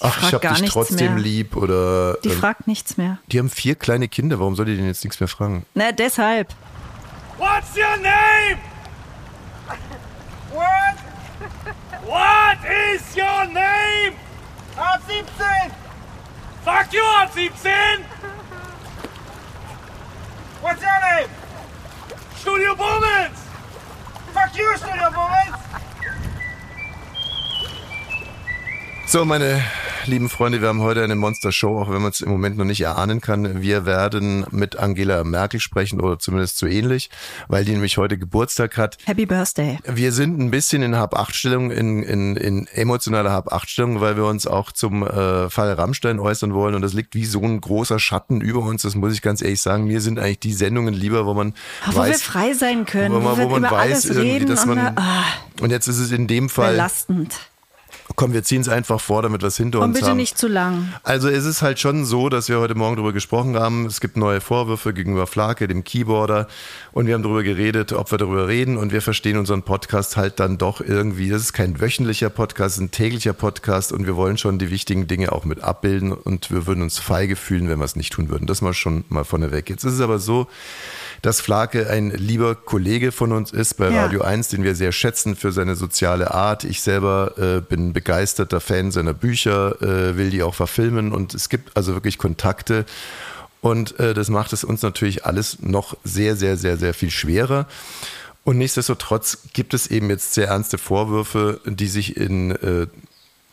ach, 0.00 0.12
fragt 0.14 0.22
ich 0.28 0.32
habe 0.34 0.42
gar 0.42 0.52
dich 0.52 0.60
nichts 0.62 0.74
trotzdem 0.74 1.14
mehr. 1.14 1.22
lieb 1.22 1.56
oder 1.56 2.18
Die 2.24 2.28
ähm, 2.28 2.36
fragt 2.38 2.66
nichts 2.66 2.96
mehr. 2.96 3.18
die 3.28 3.38
haben 3.38 3.50
vier 3.50 3.74
kleine 3.74 4.08
Kinder, 4.08 4.38
warum 4.40 4.56
soll 4.56 4.66
die 4.66 4.76
denn 4.76 4.86
jetzt 4.86 5.04
nichts 5.04 5.20
mehr 5.20 5.28
fragen? 5.28 5.64
Na, 5.74 5.92
deshalb. 5.92 6.48
What's 7.38 7.74
your 7.76 7.96
name? 7.96 8.58
What? 10.52 10.96
What 12.06 12.58
is 12.94 13.02
your 13.16 13.46
name? 13.46 14.14
Ab 14.76 15.00
17! 15.06 15.24
Fuck 16.64 16.92
you, 16.92 17.00
ab 17.20 17.30
17! 17.34 18.04
What's 20.62 20.80
your 20.80 20.90
name? 21.00 21.28
Studio 22.36 22.74
Bummens! 22.76 23.36
Fuck 24.30 24.56
you, 24.56 24.76
Studio 24.76 25.10
Bummens! 25.10 25.91
So, 29.04 29.24
meine 29.26 29.62
lieben 30.06 30.28
Freunde, 30.28 30.60
wir 30.60 30.68
haben 30.68 30.80
heute 30.80 31.04
eine 31.04 31.16
Monster-Show, 31.16 31.78
auch 31.78 31.90
wenn 31.90 32.02
man 32.02 32.10
es 32.10 32.22
im 32.22 32.30
Moment 32.30 32.56
noch 32.56 32.64
nicht 32.64 32.80
erahnen 32.80 33.20
kann. 33.20 33.60
Wir 33.60 33.84
werden 33.84 34.46
mit 34.50 34.76
Angela 34.76 35.22
Merkel 35.22 35.60
sprechen 35.60 36.00
oder 36.00 36.18
zumindest 36.18 36.58
so 36.58 36.66
ähnlich, 36.66 37.10
weil 37.48 37.64
die 37.64 37.72
nämlich 37.72 37.98
heute 37.98 38.16
Geburtstag 38.16 38.78
hat. 38.78 38.96
Happy 39.04 39.26
Birthday. 39.26 39.78
Wir 39.86 40.12
sind 40.12 40.40
ein 40.40 40.50
bisschen 40.50 40.82
in 40.82 40.96
Hab-Acht-Stellung, 40.96 41.70
in, 41.70 42.02
in, 42.02 42.36
in 42.36 42.66
emotionaler 42.68 43.30
Hab-Acht-Stellung, 43.30 44.00
weil 44.00 44.16
wir 44.16 44.24
uns 44.24 44.46
auch 44.46 44.72
zum 44.72 45.06
äh, 45.06 45.50
Fall 45.50 45.72
Rammstein 45.72 46.18
äußern 46.18 46.54
wollen 46.54 46.74
und 46.74 46.82
das 46.82 46.94
liegt 46.94 47.14
wie 47.14 47.26
so 47.26 47.42
ein 47.42 47.60
großer 47.60 47.98
Schatten 47.98 48.40
über 48.40 48.60
uns, 48.60 48.82
das 48.82 48.94
muss 48.94 49.12
ich 49.12 49.20
ganz 49.22 49.42
ehrlich 49.42 49.60
sagen. 49.60 49.84
Mir 49.84 50.00
sind 50.00 50.18
eigentlich 50.18 50.40
die 50.40 50.54
Sendungen 50.54 50.94
lieber, 50.94 51.26
wo 51.26 51.34
man 51.34 51.54
Wo 51.86 51.92
wir 51.92 51.98
weiß, 52.10 52.22
frei 52.22 52.54
sein 52.54 52.86
können, 52.86 53.14
wo 53.14 53.18
wo, 53.18 53.20
man, 53.20 53.36
wir 53.36 53.44
wo 53.44 53.48
man 53.50 53.64
über 53.64 53.70
weiß 53.72 54.06
alles 54.10 54.16
irgendwie, 54.16 54.46
dass 54.46 54.64
und 54.64 54.74
man, 54.74 54.96
ah, 54.96 55.24
und 55.60 55.70
jetzt 55.70 55.86
ist 55.86 55.98
es 55.98 56.12
in 56.12 56.26
dem 56.26 56.48
Fall, 56.48 56.72
belastend. 56.72 57.51
Komm, 58.16 58.32
wir 58.32 58.42
ziehen 58.42 58.60
es 58.60 58.68
einfach 58.68 59.00
vor, 59.00 59.22
damit 59.22 59.40
wir 59.42 59.48
es 59.48 59.56
hinter 59.56 59.78
Und 59.80 59.86
uns 59.90 59.94
bitte 59.98 60.10
haben. 60.10 60.16
nicht 60.16 60.36
zu 60.38 60.48
lang. 60.48 60.92
Also 61.02 61.28
es 61.28 61.44
ist 61.44 61.62
halt 61.62 61.78
schon 61.78 62.04
so, 62.04 62.28
dass 62.28 62.48
wir 62.48 62.58
heute 62.58 62.74
Morgen 62.74 62.96
darüber 62.96 63.12
gesprochen 63.12 63.56
haben. 63.56 63.86
Es 63.86 64.00
gibt 64.00 64.16
neue 64.16 64.40
Vorwürfe 64.40 64.92
gegenüber 64.92 65.26
Flake, 65.26 65.68
dem 65.68 65.84
Keyboarder. 65.84 66.46
Und 66.92 67.06
wir 67.06 67.14
haben 67.14 67.22
darüber 67.22 67.42
geredet, 67.42 67.92
ob 67.92 68.10
wir 68.10 68.18
darüber 68.18 68.48
reden. 68.48 68.76
Und 68.76 68.92
wir 68.92 69.02
verstehen 69.02 69.36
unseren 69.38 69.62
Podcast 69.62 70.16
halt 70.16 70.40
dann 70.40 70.58
doch 70.58 70.80
irgendwie. 70.80 71.28
Das 71.30 71.42
ist 71.42 71.52
kein 71.52 71.80
wöchentlicher 71.80 72.30
Podcast, 72.30 72.76
es 72.76 72.76
ist 72.76 72.82
ein 72.82 72.90
täglicher 72.90 73.32
Podcast. 73.32 73.92
Und 73.92 74.06
wir 74.06 74.16
wollen 74.16 74.38
schon 74.38 74.58
die 74.58 74.70
wichtigen 74.70 75.06
Dinge 75.06 75.32
auch 75.32 75.44
mit 75.44 75.62
abbilden. 75.62 76.12
Und 76.12 76.50
wir 76.50 76.66
würden 76.66 76.82
uns 76.82 76.98
feige 76.98 77.36
fühlen, 77.36 77.68
wenn 77.68 77.78
wir 77.78 77.84
es 77.84 77.96
nicht 77.96 78.12
tun 78.12 78.28
würden. 78.28 78.46
Das 78.46 78.62
mal 78.62 78.74
schon 78.74 79.04
mal 79.08 79.24
vorneweg. 79.24 79.70
Jetzt 79.70 79.84
ist 79.84 79.94
es 79.94 80.00
aber 80.00 80.18
so, 80.18 80.46
dass 81.22 81.40
Flake 81.40 81.88
ein 81.88 82.10
lieber 82.10 82.54
Kollege 82.54 83.12
von 83.12 83.32
uns 83.32 83.52
ist 83.52 83.74
bei 83.74 83.90
Ja. 83.90 84.02
Radio 84.02 84.22
1, 84.22 84.48
den 84.48 84.64
wir 84.64 84.74
sehr 84.74 84.92
schätzen 84.92 85.36
für 85.36 85.52
seine 85.52 85.76
soziale 85.76 86.32
Art. 86.34 86.64
Ich 86.64 86.80
selber 86.82 87.32
äh, 87.38 87.60
bin 87.60 87.92
begeisterter 88.02 88.60
Fan 88.60 88.90
seiner 88.90 89.14
Bücher, 89.14 89.80
äh, 89.80 90.16
will 90.16 90.30
die 90.30 90.42
auch 90.42 90.54
verfilmen 90.54 91.12
und 91.12 91.34
es 91.34 91.48
gibt 91.48 91.76
also 91.76 91.94
wirklich 91.94 92.18
Kontakte. 92.18 92.84
Und 93.60 93.98
äh, 94.00 94.12
das 94.12 94.28
macht 94.28 94.52
es 94.52 94.64
uns 94.64 94.82
natürlich 94.82 95.24
alles 95.24 95.60
noch 95.60 95.96
sehr, 96.02 96.34
sehr, 96.34 96.56
sehr, 96.56 96.76
sehr 96.76 96.94
viel 96.94 97.10
schwerer. 97.10 97.68
Und 98.42 98.58
nichtsdestotrotz 98.58 99.38
gibt 99.52 99.72
es 99.72 99.86
eben 99.86 100.10
jetzt 100.10 100.34
sehr 100.34 100.48
ernste 100.48 100.78
Vorwürfe, 100.78 101.60
die 101.64 101.86
sich 101.86 102.16
in 102.16 102.50
äh, 102.50 102.88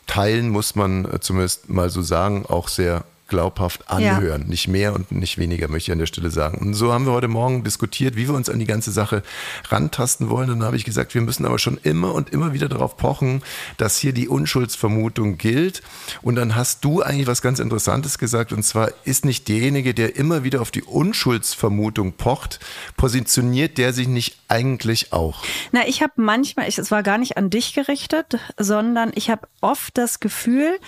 Teilen, 0.08 0.48
muss 0.48 0.74
man 0.74 1.04
äh, 1.04 1.20
zumindest 1.20 1.68
mal 1.68 1.90
so 1.90 2.02
sagen, 2.02 2.44
auch 2.46 2.66
sehr 2.66 3.04
glaubhaft 3.30 3.80
Ja. 3.88 4.16
anhören. 4.16 4.46
Nicht 4.46 4.68
mehr 4.68 4.94
und 4.94 5.10
nicht 5.10 5.38
weniger, 5.38 5.68
möchte 5.68 5.90
ich 5.90 5.92
an 5.92 5.98
der 5.98 6.06
Stelle 6.06 6.30
sagen. 6.30 6.58
Und 6.58 6.74
so 6.74 6.92
haben 6.92 7.06
wir 7.06 7.12
heute 7.12 7.28
Morgen 7.28 7.64
diskutiert, 7.64 8.16
wie 8.16 8.28
wir 8.28 8.34
uns 8.34 8.50
an 8.50 8.58
die 8.58 8.66
ganze 8.66 8.90
Sache 8.90 9.22
rantasten 9.70 10.28
wollen. 10.28 10.50
Und 10.50 10.58
dann 10.58 10.66
habe 10.66 10.76
ich 10.76 10.84
gesagt, 10.84 11.14
wir 11.14 11.22
müssen 11.22 11.46
aber 11.46 11.58
schon 11.58 11.78
immer 11.82 12.12
und 12.14 12.30
immer 12.30 12.52
wieder 12.52 12.68
darauf 12.68 12.98
pochen, 12.98 13.42
dass 13.78 13.96
hier 13.96 14.12
die 14.12 14.28
Unschuldsvermutung 14.28 15.38
gilt. 15.38 15.80
Und 16.20 16.34
dann 16.36 16.54
hast 16.54 16.84
du 16.84 17.00
eigentlich 17.00 17.26
was 17.26 17.40
ganz 17.40 17.58
Interessantes 17.58 18.18
gesagt. 18.18 18.52
Und 18.52 18.62
zwar 18.64 18.90
ist 19.04 19.24
nicht 19.24 19.48
derjenige, 19.48 19.94
der 19.94 20.16
immer 20.16 20.44
wieder 20.44 20.60
auf 20.60 20.70
die 20.70 20.82
Unschuldsvermutung 20.82 22.12
pocht, 22.12 22.60
positioniert 22.96 23.78
der 23.78 23.92
sich 23.92 24.08
nicht 24.08 24.36
eigentlich 24.48 25.12
auch? 25.12 25.42
Na, 25.72 25.86
ich 25.86 26.02
habe 26.02 26.12
manchmal, 26.16 26.68
ich, 26.68 26.78
es 26.78 26.90
war 26.90 27.02
gar 27.02 27.18
nicht 27.18 27.36
an 27.36 27.50
dich 27.50 27.72
gerichtet, 27.72 28.38
sondern 28.58 29.12
ich 29.14 29.30
habe 29.30 29.46
oft 29.60 29.96
das 29.96 30.18
Gefühl, 30.20 30.78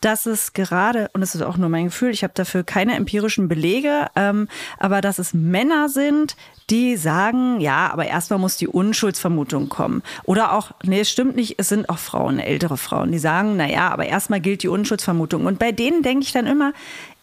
dass 0.00 0.26
es 0.26 0.52
gerade, 0.52 1.10
und 1.12 1.22
es 1.22 1.34
ist 1.34 1.42
auch 1.42 1.56
nur 1.56 1.68
mein 1.68 1.86
Gefühl, 1.86 2.10
ich 2.10 2.22
habe 2.22 2.34
dafür 2.34 2.64
keine 2.64 2.94
empirischen 2.94 3.48
Belege, 3.48 4.06
ähm, 4.16 4.48
aber 4.78 5.00
dass 5.00 5.18
es 5.18 5.34
Männer 5.34 5.88
sind, 5.88 6.36
die 6.70 6.96
sagen, 6.96 7.60
ja, 7.60 7.90
aber 7.90 8.06
erstmal 8.06 8.38
muss 8.38 8.56
die 8.56 8.68
Unschuldsvermutung 8.68 9.68
kommen. 9.68 10.02
Oder 10.24 10.52
auch, 10.52 10.72
nee, 10.84 11.00
es 11.00 11.10
stimmt 11.10 11.34
nicht, 11.34 11.54
es 11.58 11.68
sind 11.68 11.88
auch 11.88 11.98
Frauen, 11.98 12.38
ältere 12.38 12.76
Frauen, 12.76 13.10
die 13.10 13.18
sagen, 13.18 13.56
na 13.56 13.68
ja, 13.68 13.88
aber 13.88 14.06
erstmal 14.06 14.40
gilt 14.40 14.62
die 14.62 14.68
Unschuldsvermutung. 14.68 15.46
Und 15.46 15.58
bei 15.58 15.72
denen 15.72 16.02
denke 16.02 16.24
ich 16.24 16.32
dann 16.32 16.46
immer, 16.46 16.72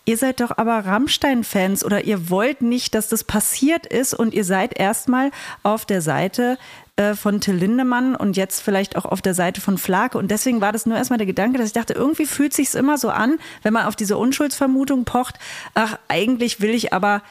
Ihr 0.07 0.17
seid 0.17 0.39
doch 0.39 0.55
aber 0.55 0.85
Rammstein-Fans 0.85 1.83
oder 1.83 2.03
ihr 2.03 2.29
wollt 2.29 2.61
nicht, 2.61 2.93
dass 2.93 3.07
das 3.07 3.23
passiert 3.23 3.87
ist 3.87 4.13
und 4.13 4.35
ihr 4.35 4.45
seid 4.45 4.77
erstmal 4.77 5.31
auf 5.63 5.85
der 5.85 6.03
Seite 6.03 6.59
äh, 6.97 7.13
von 7.13 7.41
Till 7.41 7.55
Lindemann 7.55 8.15
und 8.15 8.37
jetzt 8.37 8.61
vielleicht 8.61 8.95
auch 8.95 9.05
auf 9.05 9.21
der 9.21 9.33
Seite 9.33 9.61
von 9.61 9.77
Flake. 9.77 10.17
Und 10.17 10.31
deswegen 10.31 10.61
war 10.61 10.71
das 10.71 10.85
nur 10.85 10.97
erstmal 10.97 11.17
der 11.17 11.27
Gedanke, 11.27 11.57
dass 11.57 11.67
ich 11.67 11.73
dachte, 11.73 11.93
irgendwie 11.93 12.25
fühlt 12.25 12.53
sich's 12.53 12.75
immer 12.75 12.97
so 12.97 13.09
an, 13.09 13.37
wenn 13.63 13.73
man 13.73 13.85
auf 13.85 13.95
diese 13.95 14.17
Unschuldsvermutung 14.17 15.05
pocht. 15.05 15.37
Ach, 15.73 15.97
eigentlich 16.07 16.61
will 16.61 16.71
ich 16.71 16.93
aber, 16.93 17.21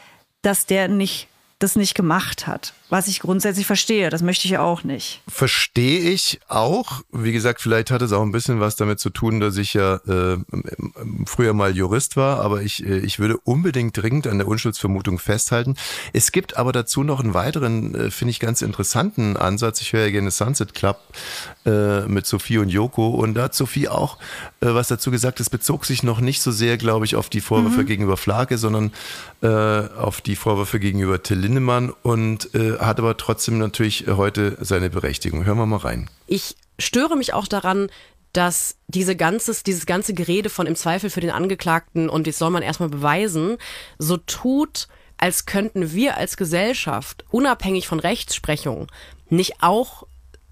dass 0.43 0.67
der 0.67 0.89
nicht 0.89 1.29
das 1.65 1.77
nicht 1.77 1.95
gemacht 1.95 2.47
hat. 2.47 2.75
Was 2.91 3.09
ich 3.09 3.21
grundsätzlich 3.21 3.67
verstehe, 3.67 4.11
das 4.11 4.23
möchte 4.23 4.47
ich 4.47 4.59
auch 4.59 4.85
nicht. 4.85 5.23
Verstehe 5.27 6.11
ich 6.11 6.39
auch. 6.49 7.03
Wie 7.11 7.33
gesagt, 7.33 7.61
vielleicht 7.61 7.91
hat 7.91 8.03
es 8.03 8.13
auch 8.13 8.23
ein 8.23 8.31
bisschen 8.31 8.61
was 8.61 8.77
damit 8.77 9.01
zu 9.01 9.11
tun, 9.11 9.41
dass 9.41 9.57
ich 9.57 9.75
ja 9.75 9.97
äh, 10.07 10.37
früher 11.27 11.55
mal 11.55 11.75
Jurist 11.75 12.17
war, 12.17 12.41
aber 12.41 12.63
ich, 12.63 12.85
äh, 12.87 12.99
ich 12.99 13.19
würde 13.19 13.39
unbedingt 13.39 13.97
dringend 13.97 14.27
an 14.27 14.39
der 14.39 14.47
Unschuldsvermutung 14.47 15.19
festhalten. 15.19 15.77
Es 16.13 16.31
gibt 16.31 16.57
aber 16.57 16.73
dazu 16.73 17.03
noch 17.03 17.21
einen 17.21 17.35
weiteren, 17.35 17.95
äh, 17.95 18.11
finde 18.11 18.31
ich, 18.31 18.39
ganz 18.39 18.63
interessanten 18.63 19.37
Ansatz. 19.37 19.81
Ich 19.81 19.93
höre 19.93 20.05
ja 20.05 20.11
gerne 20.11 20.31
Sunset 20.31 20.75
Club 20.75 21.01
äh, 21.65 22.03
mit 22.03 22.27
Sophie 22.27 22.59
und 22.59 22.69
Joko 22.69 23.09
und 23.09 23.35
da 23.35 23.45
hat 23.45 23.55
Sophie 23.55 23.89
auch 23.89 24.19
äh, 24.61 24.67
was 24.67 24.89
dazu 24.89 25.11
gesagt. 25.11 25.41
Es 25.41 25.51
bezog 25.51 25.87
sich 25.87 26.03
noch 26.03 26.21
nicht 26.21 26.43
so 26.43 26.53
sehr, 26.53 26.77
glaube 26.77 27.07
ich, 27.07 27.17
auf 27.17 27.31
die 27.31 27.41
Vorwürfe 27.41 27.81
mhm. 27.83 27.87
gegenüber 27.87 28.17
Flake, 28.17 28.59
sondern 28.59 28.93
äh, 29.43 29.49
auf 29.49 30.21
die 30.21 30.37
Vorwürfe 30.37 30.79
gegenüber 30.79 31.23
Till 31.23 31.45
Lindemann 31.55 31.91
und 32.03 32.53
äh, 32.55 32.79
hat 32.79 32.99
aber 32.99 33.17
trotzdem 33.17 33.59
natürlich 33.59 34.07
heute 34.09 34.57
seine 34.61 34.91
Berechtigung. 34.91 35.45
Hören 35.45 35.59
wir 35.59 35.67
mal 35.67 35.77
rein. 35.77 36.11
Ich 36.27 36.57
störe 36.81 37.17
mich 37.17 37.33
auch 37.33 37.47
daran, 37.47 37.91
dass 38.33 38.77
diese 38.89 39.15
ganzes, 39.15 39.63
dieses 39.63 39.87
ganze 39.87 40.15
Gerede 40.15 40.51
von 40.51 40.67
im 40.67 40.75
Zweifel 40.75 41.11
für 41.11 41.21
den 41.21 41.31
Angeklagten 41.31 42.09
und 42.09 42.27
jetzt 42.27 42.39
soll 42.39 42.51
man 42.51 42.65
erstmal 42.65 42.89
beweisen, 42.89 43.59
so 43.99 44.17
tut, 44.17 44.89
als 45.17 45.47
könnten 45.47 45.93
wir 45.93 46.17
als 46.17 46.37
Gesellschaft, 46.37 47.25
unabhängig 47.31 47.87
von 47.87 48.01
Rechtsprechung, 48.01 48.89
nicht 49.29 49.63
auch 49.63 50.03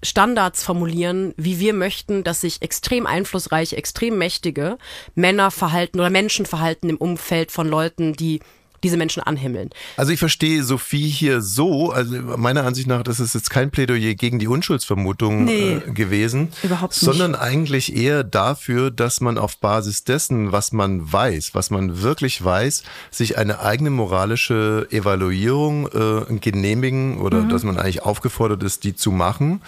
Standards 0.01 0.63
formulieren, 0.63 1.33
wie 1.35 1.59
wir 1.59 1.73
möchten, 1.73 2.23
dass 2.23 2.41
sich 2.41 2.61
extrem 2.61 3.05
einflussreiche, 3.05 3.75
extrem 3.75 4.17
mächtige 4.17 4.77
Männer 5.15 5.51
verhalten 5.51 5.99
oder 5.99 6.09
Menschen 6.09 6.45
verhalten 6.45 6.89
im 6.89 6.97
Umfeld 6.97 7.51
von 7.51 7.67
Leuten, 7.67 8.13
die 8.13 8.39
diese 8.83 8.97
Menschen 8.97 9.23
anhimmeln. 9.23 9.69
Also 9.97 10.11
ich 10.11 10.19
verstehe 10.19 10.63
Sophie 10.63 11.07
hier 11.07 11.41
so, 11.41 11.91
also 11.91 12.15
meiner 12.37 12.65
Ansicht 12.65 12.87
nach, 12.87 13.03
das 13.03 13.19
ist 13.19 13.33
jetzt 13.33 13.49
kein 13.49 13.71
Plädoyer 13.71 14.13
gegen 14.13 14.39
die 14.39 14.47
Unschuldsvermutung 14.47 15.45
nee, 15.45 15.73
äh, 15.73 15.91
gewesen, 15.91 16.49
überhaupt 16.61 16.93
nicht. 16.93 17.01
sondern 17.01 17.35
eigentlich 17.35 17.95
eher 17.95 18.23
dafür, 18.23 18.91
dass 18.91 19.21
man 19.21 19.37
auf 19.37 19.57
Basis 19.57 20.03
dessen, 20.03 20.51
was 20.51 20.71
man 20.71 21.11
weiß, 21.11 21.55
was 21.55 21.69
man 21.69 22.01
wirklich 22.01 22.43
weiß, 22.43 22.83
sich 23.09 23.37
eine 23.37 23.61
eigene 23.61 23.89
moralische 23.89 24.87
Evaluierung 24.91 25.87
äh, 25.87 26.39
genehmigen 26.39 27.19
oder 27.19 27.41
mhm. 27.41 27.49
dass 27.49 27.63
man 27.63 27.77
eigentlich 27.77 28.03
aufgefordert 28.03 28.63
ist, 28.63 28.83
die 28.83 28.95
zu 28.95 29.11
machen. 29.11 29.61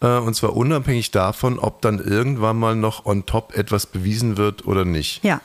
Äh, 0.00 0.18
und 0.18 0.34
zwar 0.34 0.56
unabhängig 0.56 1.10
davon, 1.10 1.58
ob 1.58 1.80
dann 1.82 1.98
irgendwann 1.98 2.58
mal 2.58 2.76
noch 2.76 3.06
on 3.06 3.26
top 3.26 3.56
etwas 3.56 3.86
bewiesen 3.86 4.36
wird 4.36 4.66
oder 4.66 4.84
nicht. 4.84 5.24
Ja. 5.24 5.40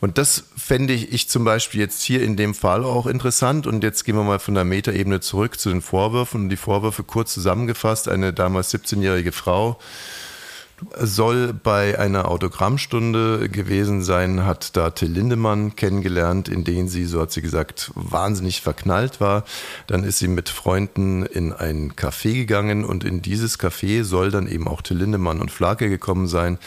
Und 0.00 0.16
das 0.16 0.44
fände 0.56 0.92
ich, 0.92 1.28
zum 1.28 1.44
Beispiel 1.44 1.80
jetzt 1.80 2.02
hier 2.02 2.22
in 2.22 2.36
dem 2.36 2.54
Fall 2.54 2.84
auch 2.84 3.06
interessant. 3.06 3.66
Und 3.66 3.82
jetzt 3.82 4.04
gehen 4.04 4.14
wir 4.14 4.22
mal 4.22 4.38
von 4.38 4.54
der 4.54 4.64
Metaebene 4.64 5.20
zurück 5.20 5.58
zu 5.58 5.70
den 5.70 5.82
Vorwürfen. 5.82 6.42
Und 6.42 6.48
die 6.50 6.56
Vorwürfe 6.56 7.02
kurz 7.02 7.34
zusammengefasst. 7.34 8.08
Eine 8.08 8.32
damals 8.32 8.72
17-jährige 8.72 9.32
Frau 9.32 9.78
soll 11.00 11.52
bei 11.52 11.98
einer 11.98 12.28
Autogrammstunde 12.28 13.48
gewesen 13.48 14.02
sein, 14.02 14.44
hat 14.44 14.76
da 14.76 14.90
Till 14.90 15.10
Lindemann 15.10 15.74
kennengelernt, 15.74 16.48
in 16.48 16.64
den 16.64 16.88
sie, 16.88 17.04
so 17.04 17.20
hat 17.20 17.32
sie 17.32 17.42
gesagt, 17.42 17.90
wahnsinnig 17.94 18.60
verknallt 18.60 19.20
war. 19.20 19.44
Dann 19.86 20.04
ist 20.04 20.18
sie 20.18 20.28
mit 20.28 20.48
Freunden 20.48 21.26
in 21.26 21.52
ein 21.52 21.92
Café 21.94 22.34
gegangen 22.34 22.84
und 22.84 23.04
in 23.04 23.22
dieses 23.22 23.58
Café 23.58 24.04
soll 24.04 24.30
dann 24.30 24.46
eben 24.46 24.68
auch 24.68 24.82
Till 24.82 24.98
Lindemann 24.98 25.40
und 25.40 25.50
Flake 25.50 25.88
gekommen 25.88 26.28
sein. 26.28 26.58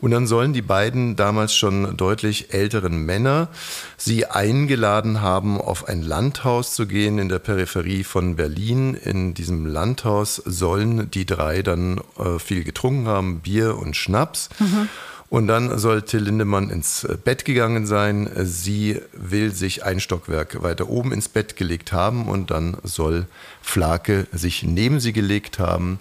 Und 0.00 0.12
dann 0.12 0.26
sollen 0.26 0.52
die 0.52 0.62
beiden 0.62 1.16
damals 1.16 1.54
schon 1.54 1.96
deutlich 1.96 2.54
älteren 2.54 3.04
Männer 3.04 3.48
sie 3.96 4.26
eingeladen 4.26 5.20
haben, 5.20 5.60
auf 5.60 5.88
ein 5.88 6.02
Landhaus 6.02 6.74
zu 6.74 6.86
gehen 6.86 7.18
in 7.18 7.28
der 7.28 7.38
Peripherie 7.38 8.04
von 8.04 8.36
Berlin. 8.36 8.94
In 8.94 9.34
diesem 9.34 9.66
Landhaus 9.66 10.36
sollen 10.36 11.10
die 11.10 11.26
drei 11.26 11.62
dann 11.62 12.00
äh, 12.18 12.38
viel 12.38 12.64
getrunken 12.64 13.08
haben, 13.08 13.40
Bier 13.40 13.57
und 13.66 13.96
Schnaps. 13.96 14.48
Mhm. 14.58 14.88
Und 15.30 15.46
dann 15.46 15.78
soll 15.78 16.02
Till 16.02 16.22
Lindemann 16.22 16.70
ins 16.70 17.06
Bett 17.22 17.44
gegangen 17.44 17.86
sein. 17.86 18.30
Sie 18.44 18.98
will 19.12 19.52
sich 19.52 19.84
ein 19.84 20.00
Stockwerk 20.00 20.62
weiter 20.62 20.88
oben 20.88 21.12
ins 21.12 21.28
Bett 21.28 21.56
gelegt 21.56 21.92
haben 21.92 22.28
und 22.28 22.50
dann 22.50 22.78
soll 22.82 23.26
Flake 23.60 24.26
sich 24.32 24.62
neben 24.62 25.00
sie 25.00 25.12
gelegt 25.12 25.58
haben 25.58 25.98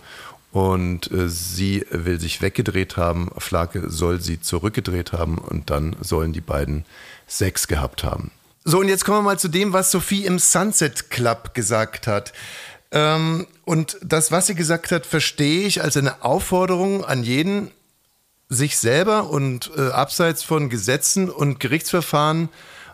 und 0.52 1.12
äh, 1.12 1.30
sie 1.30 1.86
will 1.92 2.20
sich 2.20 2.42
weggedreht 2.42 2.98
haben, 2.98 3.30
Flake 3.38 3.90
soll 3.90 4.22
sie 4.22 4.40
zurückgedreht 4.42 5.12
haben 5.12 5.38
und 5.38 5.70
dann 5.70 5.96
sollen 6.02 6.34
die 6.34 6.42
beiden 6.42 6.86
Sex 7.28 7.68
gehabt 7.68 8.04
haben. 8.04 8.32
So, 8.64 8.80
und 8.80 8.90
jetzt 8.90 9.06
kommen 9.06 9.20
wir 9.20 9.24
mal 9.24 9.40
zu 9.40 9.50
dem, 9.50 9.72
was 9.72 9.92
Sophie 9.92 10.26
im 10.26 10.40
Sunset 10.40 11.10
Club 11.10 11.54
gesagt 11.54 12.08
hat. 12.08 12.34
Ähm, 12.98 13.48
und 13.66 13.98
das, 14.02 14.32
was 14.32 14.48
sie 14.48 14.56
gesagt 14.56 14.92
hat, 14.92 15.06
verstehe 15.06 15.68
ich 15.68 15.84
als 15.84 15.98
eine 15.98 16.24
Aufforderung 16.24 17.06
an 17.06 17.24
jeden, 17.24 17.72
sich 18.50 18.78
selber 18.78 19.30
und 19.30 19.72
äh, 19.76 19.90
abseits 19.90 20.42
von 20.42 20.70
Gesetzen 20.70 21.30
und 21.30 21.60
Gerichtsverfahren 21.60 22.50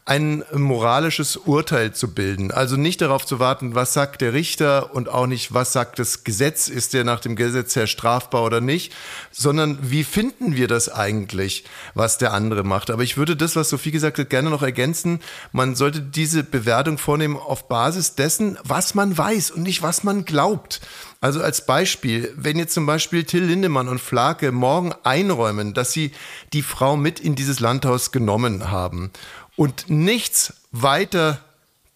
ein 0.06 0.44
moralisches 0.54 1.38
Urteil 1.38 1.94
zu 1.94 2.14
bilden. 2.14 2.52
Also 2.52 2.76
nicht 2.76 3.00
darauf 3.00 3.26
zu 3.26 3.40
warten, 3.40 3.74
was 3.74 3.94
sagt 3.94 4.20
der 4.20 4.34
Richter 4.34 4.94
und 4.94 5.08
auch 5.08 5.28
nicht, 5.28 5.54
was 5.54 5.72
sagt 5.72 5.98
das 5.98 6.26
Gesetz, 6.26 6.68
ist 6.68 6.94
der 6.94 7.06
nach 7.06 7.22
dem 7.22 7.38
Gesetz 7.38 7.74
her 7.78 7.88
strafbar 7.88 8.44
oder 8.44 8.60
nicht, 8.60 8.94
sondern 9.32 9.78
wie 9.82 10.04
finden 10.04 10.58
wir 10.58 10.68
das 10.68 10.90
eigentlich, 10.90 11.64
was 11.94 12.18
der 12.18 12.34
andere 12.34 12.64
macht. 12.66 12.92
Aber 12.92 13.04
ich 13.04 13.16
würde 13.16 13.38
das, 13.38 13.56
was 13.56 13.70
Sophie 13.70 13.92
gesagt 13.92 14.20
hat, 14.20 14.30
gerne 14.30 14.50
noch 14.50 14.62
ergänzen. 14.62 15.22
Man 15.54 15.74
sollte 15.74 16.02
diese 16.02 16.44
Bewertung 16.44 16.98
vornehmen 16.98 17.38
auf 17.38 17.70
Basis 17.70 18.16
dessen, 18.16 18.58
was 18.62 18.96
man 18.96 19.18
weiß 19.18 19.52
und 19.52 19.64
nicht, 19.64 19.84
was 19.84 20.04
man 20.04 20.26
glaubt. 20.26 20.82
Also 21.22 21.42
als 21.42 21.66
Beispiel, 21.66 22.34
wenn 22.36 22.58
jetzt 22.58 22.74
zum 22.74 22.86
Beispiel 22.86 23.24
Till 23.24 23.46
Lindemann 23.46 23.88
und 23.88 24.02
Flake 24.02 24.52
morgen 24.52 24.94
einräumen, 25.06 25.74
dass 25.74 25.94
sie 25.94 26.12
die 26.52 26.62
Frau 26.62 26.98
mit 26.98 27.22
in 27.22 27.36
dieses 27.36 27.62
Landhaus 27.62 28.12
genommen 28.12 28.70
haben 28.70 29.10
und 29.56 29.90
nichts 29.90 30.54
weiter 30.72 31.40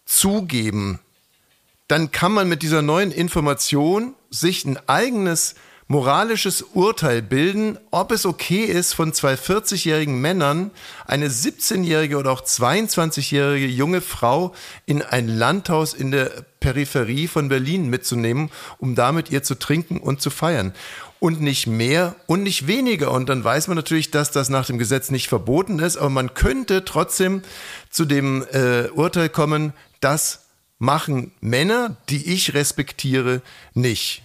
zugeben, 0.04 1.00
dann 1.88 2.10
kann 2.10 2.32
man 2.32 2.48
mit 2.48 2.62
dieser 2.62 2.82
neuen 2.82 3.12
Information 3.12 4.14
sich 4.30 4.64
ein 4.64 4.78
eigenes 4.88 5.54
moralisches 5.90 6.60
Urteil 6.74 7.22
bilden, 7.22 7.78
ob 7.90 8.12
es 8.12 8.26
okay 8.26 8.64
ist, 8.64 8.92
von 8.92 9.14
zwei 9.14 9.34
40-jährigen 9.34 10.20
Männern 10.20 10.70
eine 11.06 11.28
17-jährige 11.28 12.18
oder 12.18 12.30
auch 12.30 12.42
22-jährige 12.42 13.66
junge 13.66 14.02
Frau 14.02 14.54
in 14.84 15.00
ein 15.00 15.28
Landhaus 15.28 15.94
in 15.94 16.10
der 16.10 16.44
Peripherie 16.60 17.26
von 17.26 17.48
Berlin 17.48 17.88
mitzunehmen, 17.88 18.50
um 18.76 18.94
damit 18.94 19.30
ihr 19.30 19.42
zu 19.42 19.54
trinken 19.54 19.98
und 19.98 20.20
zu 20.20 20.28
feiern 20.28 20.74
und 21.20 21.40
nicht 21.40 21.66
mehr 21.66 22.14
und 22.26 22.42
nicht 22.42 22.66
weniger. 22.66 23.10
Und 23.12 23.28
dann 23.28 23.42
weiß 23.42 23.68
man 23.68 23.76
natürlich, 23.76 24.10
dass 24.10 24.30
das 24.30 24.48
nach 24.48 24.66
dem 24.66 24.78
Gesetz 24.78 25.10
nicht 25.10 25.28
verboten 25.28 25.78
ist, 25.78 25.96
aber 25.96 26.10
man 26.10 26.34
könnte 26.34 26.84
trotzdem 26.84 27.42
zu 27.90 28.04
dem 28.04 28.44
äh, 28.52 28.88
Urteil 28.90 29.28
kommen, 29.28 29.72
das 30.00 30.46
machen 30.78 31.32
Männer, 31.40 31.96
die 32.08 32.32
ich 32.32 32.54
respektiere, 32.54 33.42
nicht. 33.74 34.22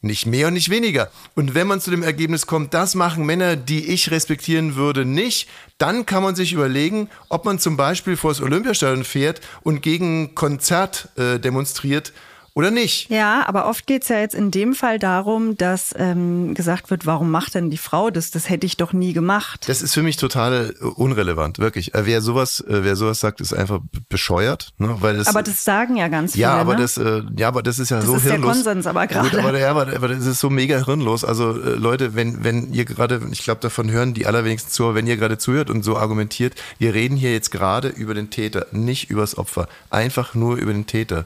Nicht 0.00 0.26
mehr 0.26 0.46
und 0.46 0.54
nicht 0.54 0.70
weniger. 0.70 1.10
Und 1.34 1.56
wenn 1.56 1.66
man 1.66 1.80
zu 1.80 1.90
dem 1.90 2.04
Ergebnis 2.04 2.46
kommt, 2.46 2.72
das 2.72 2.94
machen 2.94 3.26
Männer, 3.26 3.56
die 3.56 3.84
ich 3.86 4.12
respektieren 4.12 4.76
würde, 4.76 5.04
nicht, 5.04 5.48
dann 5.76 6.06
kann 6.06 6.22
man 6.22 6.36
sich 6.36 6.52
überlegen, 6.52 7.10
ob 7.28 7.44
man 7.44 7.58
zum 7.58 7.76
Beispiel 7.76 8.16
vor 8.16 8.30
das 8.30 8.40
Olympiastadion 8.40 9.02
fährt 9.02 9.40
und 9.64 9.82
gegen 9.82 10.36
Konzert 10.36 11.08
äh, 11.16 11.40
demonstriert 11.40 12.12
oder 12.58 12.72
nicht? 12.72 13.08
Ja, 13.08 13.46
aber 13.46 13.68
oft 13.68 13.86
geht 13.86 14.02
es 14.02 14.08
ja 14.08 14.18
jetzt 14.18 14.34
in 14.34 14.50
dem 14.50 14.74
Fall 14.74 14.98
darum, 14.98 15.56
dass 15.56 15.94
ähm, 15.96 16.54
gesagt 16.54 16.90
wird, 16.90 17.06
warum 17.06 17.30
macht 17.30 17.54
denn 17.54 17.70
die 17.70 17.76
Frau 17.76 18.10
das? 18.10 18.32
Das 18.32 18.50
hätte 18.50 18.66
ich 18.66 18.76
doch 18.76 18.92
nie 18.92 19.12
gemacht. 19.12 19.68
Das 19.68 19.80
ist 19.80 19.94
für 19.94 20.02
mich 20.02 20.16
total 20.16 20.74
äh, 20.80 20.84
unrelevant, 20.84 21.60
wirklich. 21.60 21.94
Äh, 21.94 22.04
wer 22.06 22.20
sowas, 22.20 22.58
äh, 22.68 22.82
wer 22.82 22.96
sowas 22.96 23.20
sagt, 23.20 23.40
ist 23.40 23.52
einfach 23.54 23.78
bescheuert. 24.08 24.72
Ne? 24.78 24.96
Weil 24.98 25.18
das, 25.18 25.28
aber 25.28 25.44
das 25.44 25.62
sagen 25.62 25.94
ja 25.94 26.08
ganz 26.08 26.32
viele. 26.32 26.42
Ja, 26.42 26.56
aber 26.56 26.74
ne? 26.74 26.80
das, 26.80 26.98
äh, 26.98 27.22
ja, 27.36 27.46
aber 27.46 27.62
das 27.62 27.78
ist 27.78 27.92
ja 27.92 27.98
das 27.98 28.06
so 28.06 28.16
ist 28.16 28.24
hirnlos. 28.24 28.64
Der 28.64 28.64
Konsens 28.64 28.86
aber 28.88 29.06
gerade. 29.06 29.38
Aber, 29.38 29.56
ja, 29.56 29.70
aber, 29.70 29.94
aber 29.94 30.08
das 30.08 30.26
ist 30.26 30.40
so 30.40 30.50
mega 30.50 30.84
hirnlos. 30.84 31.24
Also 31.24 31.52
äh, 31.52 31.76
Leute, 31.76 32.16
wenn 32.16 32.42
wenn 32.42 32.72
ihr 32.74 32.86
gerade, 32.86 33.20
ich 33.30 33.44
glaube, 33.44 33.60
davon 33.60 33.88
hören 33.88 34.14
die 34.14 34.26
allerwenigsten 34.26 34.72
zu, 34.72 34.96
wenn 34.96 35.06
ihr 35.06 35.16
gerade 35.16 35.38
zuhört 35.38 35.70
und 35.70 35.84
so 35.84 35.96
argumentiert, 35.96 36.54
wir 36.80 36.92
reden 36.92 37.16
hier 37.16 37.32
jetzt 37.32 37.52
gerade 37.52 37.86
über 37.86 38.14
den 38.14 38.30
Täter, 38.30 38.66
nicht 38.72 39.10
übers 39.10 39.38
Opfer, 39.38 39.68
einfach 39.90 40.34
nur 40.34 40.56
über 40.56 40.72
den 40.72 40.86
Täter, 40.86 41.24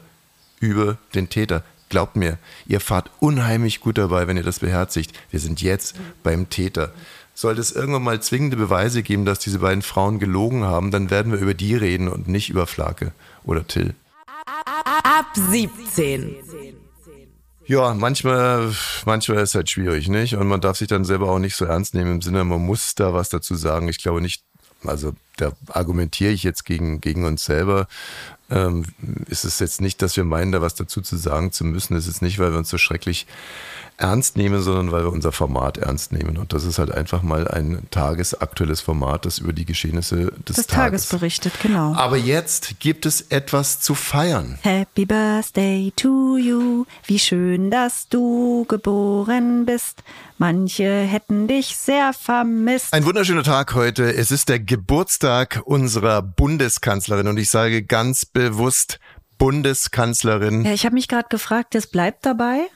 über 0.63 0.97
den 1.15 1.29
Täter. 1.29 1.63
Glaubt 1.89 2.17
mir, 2.17 2.39
ihr 2.67 2.81
fahrt 2.81 3.11
unheimlich 3.21 3.81
gut 3.81 3.99
dabei, 3.99 4.27
wenn 4.27 4.39
ihr 4.39 4.43
das 4.43 4.61
beherzigt. 4.61 5.19
Wir 5.31 5.41
sind 5.41 5.61
jetzt 5.61 5.95
beim 6.23 6.49
Täter. 6.49 6.93
Sollte 7.35 7.61
es 7.61 7.73
irgendwann 7.73 8.03
mal 8.03 8.23
zwingende 8.23 8.57
Beweise 8.57 9.03
geben, 9.03 9.25
dass 9.25 9.39
diese 9.39 9.59
beiden 9.59 9.83
Frauen 9.83 10.19
gelogen 10.19 10.65
haben, 10.65 10.91
dann 10.91 11.11
werden 11.11 11.33
wir 11.33 11.39
über 11.39 11.55
die 11.55 11.75
reden 11.75 12.09
und 12.09 12.29
nicht 12.29 12.49
über 12.49 12.67
Flake 12.67 13.13
oder 13.45 13.67
Till. 13.67 13.95
Ab 14.47 15.27
17. 15.35 16.37
Ja, 17.67 17.95
manchmal, 17.95 18.73
manchmal 19.05 19.39
ist 19.39 19.51
es 19.51 19.55
halt 19.55 19.71
schwierig, 19.71 20.09
nicht? 20.09 20.35
Und 20.35 20.47
man 20.49 20.61
darf 20.61 20.79
sich 20.79 20.89
dann 20.89 21.05
selber 21.05 21.31
auch 21.31 21.39
nicht 21.39 21.57
so 21.57 21.65
ernst 21.65 21.95
nehmen 21.95 22.17
im 22.17 22.23
Sinne, 22.23 22.45
man 22.45 22.65
muss 22.65 22.95
da 22.95 23.15
was 23.15 23.29
dazu 23.29 23.55
sagen. 23.55 23.89
Ich 23.89 23.99
glaube 23.99 24.21
nicht, 24.21 24.45
also 24.85 25.15
da 25.37 25.53
argumentiere 25.69 26.33
ich 26.33 26.43
jetzt 26.43 26.65
gegen, 26.65 27.01
gegen 27.01 27.25
uns 27.25 27.45
selber. 27.45 27.89
ähm, 28.51 28.85
ist 29.27 29.45
es 29.45 29.59
jetzt 29.59 29.81
nicht, 29.81 30.03
dass 30.03 30.17
wir 30.17 30.25
meinen, 30.25 30.53
da 30.53 30.61
was 30.61 30.75
dazu 30.75 31.01
zu 31.01 31.17
sagen 31.17 31.53
zu 31.53 31.65
müssen. 31.65 31.97
Es 31.97 32.07
ist 32.07 32.23
nicht, 32.23 32.39
weil 32.39 32.53
wir 32.53 32.59
uns 32.59 32.69
so 32.69 32.79
schrecklich 32.79 33.27
ernst 34.03 34.37
nehmen, 34.37 34.61
sondern 34.61 34.93
weil 34.93 35.05
wir 35.05 35.13
unser 35.13 35.33
Format 35.33 35.79
ernst 35.79 36.13
nehmen. 36.13 36.37
Und 36.37 36.53
das 36.53 36.65
ist 36.65 36.79
halt 36.79 36.91
einfach 36.93 37.23
mal 37.23 37.49
ein 37.49 37.87
tagesaktuelles 37.91 38.81
Format, 38.81 39.25
das 39.25 39.39
über 39.39 39.53
die 39.53 39.65
Geschehnisse 39.65 40.33
des, 40.47 40.57
Des 40.57 40.67
Tages 40.67 40.83
Tages 40.93 41.07
berichtet, 41.07 41.53
genau. 41.63 41.95
Aber 41.95 42.17
jetzt 42.17 42.81
gibt 42.81 43.07
es 43.07 43.21
etwas 43.23 43.81
zu 43.81 43.95
feiern. 43.95 44.59
Happy 44.63 45.07
Birthday 45.07 45.93
to 45.97 46.37
you. 46.37 46.85
Wie 47.07 47.19
schön, 47.19 47.71
dass 47.71 48.09
du 48.09 48.65
geboren 48.69 49.65
bist. 49.65 50.03
Manche 50.39 51.03
hätten 51.03 51.47
dich 51.47 51.77
sehr 51.77 52.13
vermisst. 52.13 52.93
Ein 52.93 53.05
wunderschöner 53.05 53.45
Tag 53.45 53.75
heute. 53.75 54.13
Es 54.13 54.31
ist 54.31 54.49
der 54.49 54.59
Geburtstag 54.59 55.63
unserer 55.65 56.23
Bundeskanzlerin 56.23 57.29
und 57.29 57.39
ich 57.39 57.51
sage 57.51 57.85
ganz 57.85 58.27
bewusst 58.27 58.99
Bundeskanzlerin. 59.39 60.65
Ja, 60.65 60.73
ich 60.73 60.85
habe 60.85 60.95
mich 60.95 61.09
gerade 61.09 61.29
gefragt, 61.29 61.75
das 61.75 61.87
bleibt 61.87 62.27
dabei? 62.27 62.69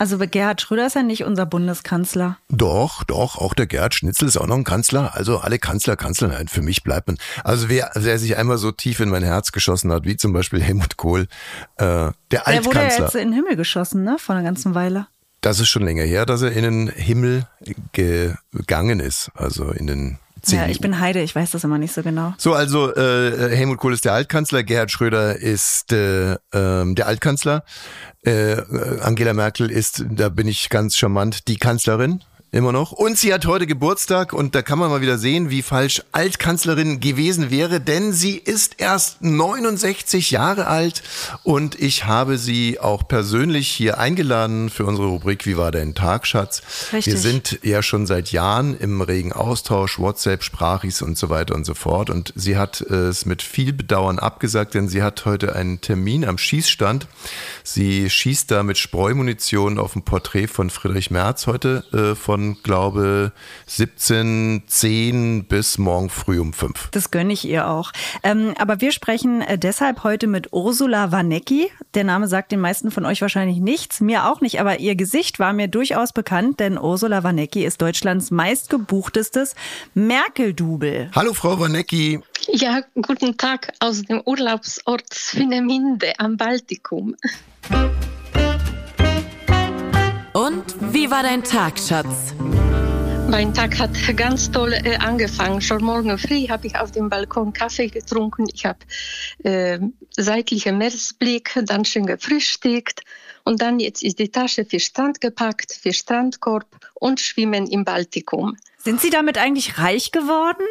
Also 0.00 0.16
Gerhard 0.16 0.62
Schröder 0.62 0.86
ist 0.86 0.94
ja 0.96 1.02
nicht 1.02 1.24
unser 1.24 1.44
Bundeskanzler. 1.44 2.38
Doch, 2.48 3.04
doch, 3.04 3.36
auch 3.36 3.52
der 3.52 3.66
Gerd 3.66 3.94
Schnitzel 3.94 4.28
ist 4.28 4.38
auch 4.38 4.46
noch 4.46 4.56
ein 4.56 4.64
Kanzler. 4.64 5.14
Also 5.14 5.40
alle 5.40 5.58
Kanzler, 5.58 5.94
Kanzler, 5.94 6.28
nein, 6.28 6.48
für 6.48 6.62
mich 6.62 6.82
bleibt 6.82 7.06
man. 7.08 7.18
Also 7.44 7.68
wer, 7.68 7.90
wer 7.94 8.18
sich 8.18 8.38
einmal 8.38 8.56
so 8.56 8.72
tief 8.72 9.00
in 9.00 9.10
mein 9.10 9.22
Herz 9.22 9.52
geschossen 9.52 9.92
hat, 9.92 10.06
wie 10.06 10.16
zum 10.16 10.32
Beispiel 10.32 10.62
Helmut 10.62 10.96
Kohl, 10.96 11.28
äh, 11.76 11.84
der 11.84 12.14
Der 12.30 12.40
wurde 12.40 12.46
ja 12.46 12.54
Altkanzler. 12.56 13.04
jetzt 13.04 13.14
in 13.14 13.28
den 13.28 13.32
Himmel 13.34 13.56
geschossen, 13.56 14.02
ne? 14.02 14.16
Vor 14.18 14.34
einer 14.34 14.42
ganzen 14.42 14.74
Weile. 14.74 15.06
Das 15.42 15.60
ist 15.60 15.68
schon 15.68 15.82
länger 15.82 16.04
her, 16.04 16.24
dass 16.24 16.40
er 16.40 16.52
in 16.52 16.62
den 16.62 16.88
Himmel 16.88 17.46
gegangen 17.92 19.00
ist. 19.00 19.30
Also 19.34 19.70
in 19.70 19.86
den 19.86 20.18
Ja, 20.46 20.60
CDU. 20.60 20.70
ich 20.70 20.80
bin 20.80 21.00
Heide, 21.00 21.20
ich 21.20 21.34
weiß 21.34 21.50
das 21.50 21.64
immer 21.64 21.78
nicht 21.78 21.92
so 21.92 22.02
genau. 22.02 22.34
So, 22.38 22.54
also 22.54 22.94
äh, 22.94 23.54
Helmut 23.54 23.78
Kohl 23.78 23.92
ist 23.92 24.04
der 24.04 24.12
Altkanzler, 24.12 24.62
Gerhard 24.62 24.90
Schröder 24.90 25.36
ist 25.36 25.92
äh, 25.92 26.36
ähm, 26.52 26.94
der 26.94 27.06
Altkanzler, 27.06 27.64
äh, 28.24 28.52
äh, 28.52 29.00
Angela 29.00 29.34
Merkel 29.34 29.70
ist, 29.70 30.04
da 30.10 30.28
bin 30.28 30.48
ich 30.48 30.68
ganz 30.68 30.96
charmant, 30.96 31.48
die 31.48 31.56
Kanzlerin. 31.56 32.22
Immer 32.52 32.72
noch. 32.72 32.90
Und 32.90 33.16
sie 33.16 33.32
hat 33.32 33.46
heute 33.46 33.68
Geburtstag 33.68 34.32
und 34.32 34.56
da 34.56 34.62
kann 34.62 34.80
man 34.80 34.90
mal 34.90 35.00
wieder 35.00 35.18
sehen, 35.18 35.50
wie 35.50 35.62
falsch 35.62 36.02
Altkanzlerin 36.10 36.98
gewesen 36.98 37.52
wäre, 37.52 37.80
denn 37.80 38.12
sie 38.12 38.36
ist 38.36 38.74
erst 38.78 39.22
69 39.22 40.32
Jahre 40.32 40.66
alt 40.66 41.04
und 41.44 41.80
ich 41.80 42.06
habe 42.06 42.38
sie 42.38 42.80
auch 42.80 43.06
persönlich 43.06 43.68
hier 43.68 43.98
eingeladen 43.98 44.68
für 44.68 44.84
unsere 44.84 45.06
Rubrik 45.06 45.46
Wie 45.46 45.56
war 45.56 45.70
dein 45.70 45.94
Tag, 45.94 46.26
Schatz? 46.26 46.62
Richtig. 46.92 47.14
Wir 47.14 47.20
sind 47.20 47.60
ja 47.62 47.84
schon 47.84 48.08
seit 48.08 48.32
Jahren 48.32 48.76
im 48.76 49.00
regen 49.00 49.32
Austausch, 49.32 50.00
WhatsApp, 50.00 50.42
Sprachis 50.42 51.02
und 51.02 51.16
so 51.16 51.30
weiter 51.30 51.54
und 51.54 51.64
so 51.64 51.74
fort. 51.74 52.10
Und 52.10 52.32
sie 52.34 52.56
hat 52.56 52.80
äh, 52.80 52.94
es 52.94 53.26
mit 53.26 53.42
viel 53.42 53.72
Bedauern 53.72 54.18
abgesagt, 54.18 54.74
denn 54.74 54.88
sie 54.88 55.04
hat 55.04 55.24
heute 55.24 55.54
einen 55.54 55.80
Termin 55.80 56.24
am 56.24 56.36
Schießstand. 56.36 57.06
Sie 57.62 58.10
schießt 58.10 58.50
da 58.50 58.64
mit 58.64 58.76
Spreumunition 58.76 59.78
auf 59.78 59.94
ein 59.94 60.02
Porträt 60.02 60.48
von 60.48 60.68
Friedrich 60.68 61.12
Merz 61.12 61.46
heute 61.46 61.84
äh, 61.92 62.16
von, 62.16 62.39
glaube 62.62 63.32
17.10 63.68 65.44
bis 65.44 65.78
morgen 65.78 66.10
früh 66.10 66.40
um 66.40 66.52
5. 66.52 66.88
Das 66.90 67.10
gönne 67.10 67.32
ich 67.32 67.46
ihr 67.46 67.68
auch. 67.68 67.92
Ähm, 68.22 68.54
aber 68.58 68.80
wir 68.80 68.92
sprechen 68.92 69.42
äh, 69.42 69.58
deshalb 69.58 70.04
heute 70.04 70.26
mit 70.26 70.52
Ursula 70.52 71.12
Warnecki. 71.12 71.70
Der 71.94 72.04
Name 72.04 72.28
sagt 72.28 72.52
den 72.52 72.60
meisten 72.60 72.90
von 72.90 73.04
euch 73.04 73.20
wahrscheinlich 73.22 73.58
nichts, 73.58 74.00
mir 74.00 74.26
auch 74.26 74.40
nicht, 74.40 74.60
aber 74.60 74.80
ihr 74.80 74.96
Gesicht 74.96 75.38
war 75.38 75.52
mir 75.52 75.68
durchaus 75.68 76.12
bekannt, 76.12 76.60
denn 76.60 76.78
Ursula 76.78 77.22
Warnecki 77.22 77.64
ist 77.64 77.82
Deutschlands 77.82 78.30
meistgebuchtestes 78.30 79.54
Merkel-Double. 79.94 81.10
Hallo 81.14 81.32
Frau 81.32 81.58
Warnecki. 81.58 82.20
Ja, 82.48 82.82
guten 82.94 83.36
Tag 83.36 83.72
aus 83.80 84.02
dem 84.02 84.22
Urlaubsort 84.24 85.12
Swinemünde 85.12 86.12
am 86.18 86.36
Baltikum. 86.36 87.14
Und 90.32 90.64
wie 90.92 91.10
war 91.10 91.24
dein 91.24 91.42
Tag, 91.42 91.78
Schatz? 91.78 92.34
Mein 93.28 93.52
Tag 93.52 93.78
hat 93.78 93.90
ganz 94.16 94.50
toll 94.50 94.72
äh, 94.72 94.96
angefangen. 94.96 95.60
Schon 95.60 95.82
morgen 95.82 96.16
früh 96.18 96.48
habe 96.48 96.66
ich 96.66 96.76
auf 96.76 96.92
dem 96.92 97.08
Balkon 97.08 97.52
Kaffee 97.52 97.88
getrunken. 97.88 98.46
Ich 98.52 98.64
habe 98.64 98.78
äh, 99.42 99.80
seitlichen 100.16 100.78
Meeresblick, 100.78 101.58
dann 101.64 101.84
schön 101.84 102.06
gefrühstückt. 102.06 103.02
Und 103.44 103.60
dann 103.62 103.80
jetzt 103.80 104.02
ist 104.02 104.18
die 104.18 104.28
Tasche 104.28 104.64
für 104.64 104.78
Strand 104.78 105.20
gepackt, 105.20 105.72
für 105.72 105.92
Strandkorb 105.92 106.66
und 106.94 107.20
Schwimmen 107.20 107.66
im 107.66 107.84
Baltikum. 107.84 108.56
Sind 108.78 109.00
Sie 109.00 109.10
damit 109.10 109.36
eigentlich 109.36 109.78
reich 109.78 110.10
geworden? 110.10 110.64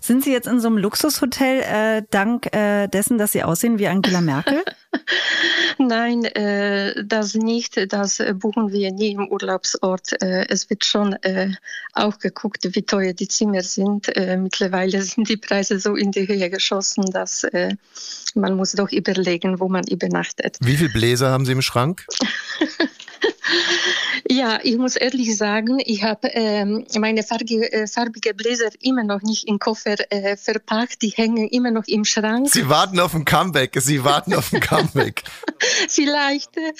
Sind 0.00 0.24
Sie 0.24 0.32
jetzt 0.32 0.46
in 0.46 0.60
so 0.60 0.68
einem 0.68 0.78
Luxushotel 0.78 1.62
äh, 1.62 2.02
dank 2.10 2.54
äh, 2.54 2.86
dessen, 2.88 3.18
dass 3.18 3.32
Sie 3.32 3.42
aussehen 3.42 3.78
wie 3.78 3.88
Angela 3.88 4.20
Merkel? 4.20 4.62
Nein, 5.86 6.24
äh, 6.24 7.04
das 7.04 7.34
nicht. 7.34 7.92
Das 7.92 8.20
äh, 8.20 8.34
buchen 8.34 8.72
wir 8.72 8.90
nie 8.90 9.12
im 9.12 9.28
Urlaubsort. 9.28 10.20
Äh, 10.20 10.46
es 10.48 10.68
wird 10.68 10.84
schon 10.84 11.12
äh, 11.22 11.50
auch 11.92 12.18
geguckt, 12.18 12.66
wie 12.74 12.82
teuer 12.82 13.12
die 13.12 13.28
Zimmer 13.28 13.62
sind. 13.62 14.14
Äh, 14.16 14.36
mittlerweile 14.36 15.02
sind 15.02 15.28
die 15.28 15.36
Preise 15.36 15.78
so 15.78 15.94
in 15.94 16.10
die 16.10 16.26
Höhe 16.26 16.50
geschossen, 16.50 17.10
dass 17.12 17.44
äh, 17.44 17.76
man 18.34 18.56
muss 18.56 18.72
doch 18.72 18.90
überlegen, 18.90 19.60
wo 19.60 19.68
man 19.68 19.86
übernachtet. 19.86 20.56
Wie 20.60 20.76
viel 20.76 20.88
Bläser 20.88 21.30
haben 21.30 21.46
Sie 21.46 21.52
im 21.52 21.62
Schrank? 21.62 22.04
Ja, 24.28 24.58
ich 24.62 24.76
muss 24.76 24.96
ehrlich 24.96 25.36
sagen, 25.36 25.78
ich 25.84 26.02
habe 26.02 26.28
ähm, 26.28 26.84
meine 26.98 27.22
farbige, 27.22 27.72
äh, 27.72 27.86
farbige 27.86 28.34
Bläser 28.34 28.70
immer 28.80 29.04
noch 29.04 29.22
nicht 29.22 29.46
im 29.46 29.58
Koffer 29.58 29.94
äh, 30.10 30.36
verpackt. 30.36 31.02
Die 31.02 31.10
hängen 31.10 31.48
immer 31.48 31.70
noch 31.70 31.84
im 31.86 32.04
Schrank. 32.04 32.48
Sie 32.50 32.68
warten 32.68 32.98
auf 32.98 33.14
ein 33.14 33.24
Comeback. 33.24 33.76
Sie 33.80 34.02
warten 34.02 34.34
auf 34.34 34.52
ein 34.52 34.60
Comeback. 34.60 35.22
vielleicht, 35.88 36.56
äh, 36.56 36.72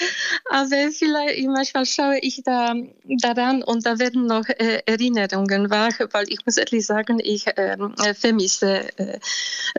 aber 0.50 0.90
vielleicht 0.92 1.46
manchmal 1.46 1.86
schaue 1.86 2.18
ich 2.18 2.42
da 2.44 2.74
daran 3.04 3.62
und 3.62 3.86
da 3.86 3.98
werden 3.98 4.26
noch 4.26 4.48
äh, 4.48 4.82
Erinnerungen 4.86 5.70
wach, 5.70 5.98
weil 6.12 6.26
ich 6.28 6.44
muss 6.44 6.56
ehrlich 6.56 6.84
sagen, 6.84 7.20
ich 7.22 7.46
ähm, 7.56 7.94
äh, 8.02 8.14
vermisse 8.14 8.86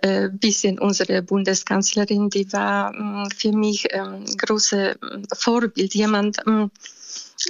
ein 0.02 0.38
bisschen 0.38 0.80
unsere 0.80 1.22
Bundeskanzlerin. 1.22 2.30
Die 2.30 2.52
war 2.54 2.94
mh, 2.94 3.30
für 3.36 3.52
mich 3.52 3.88
ähm, 3.92 4.26
große 4.38 4.96
mh, 5.02 5.22
Vorbild, 5.34 5.94
jemand 5.94 6.38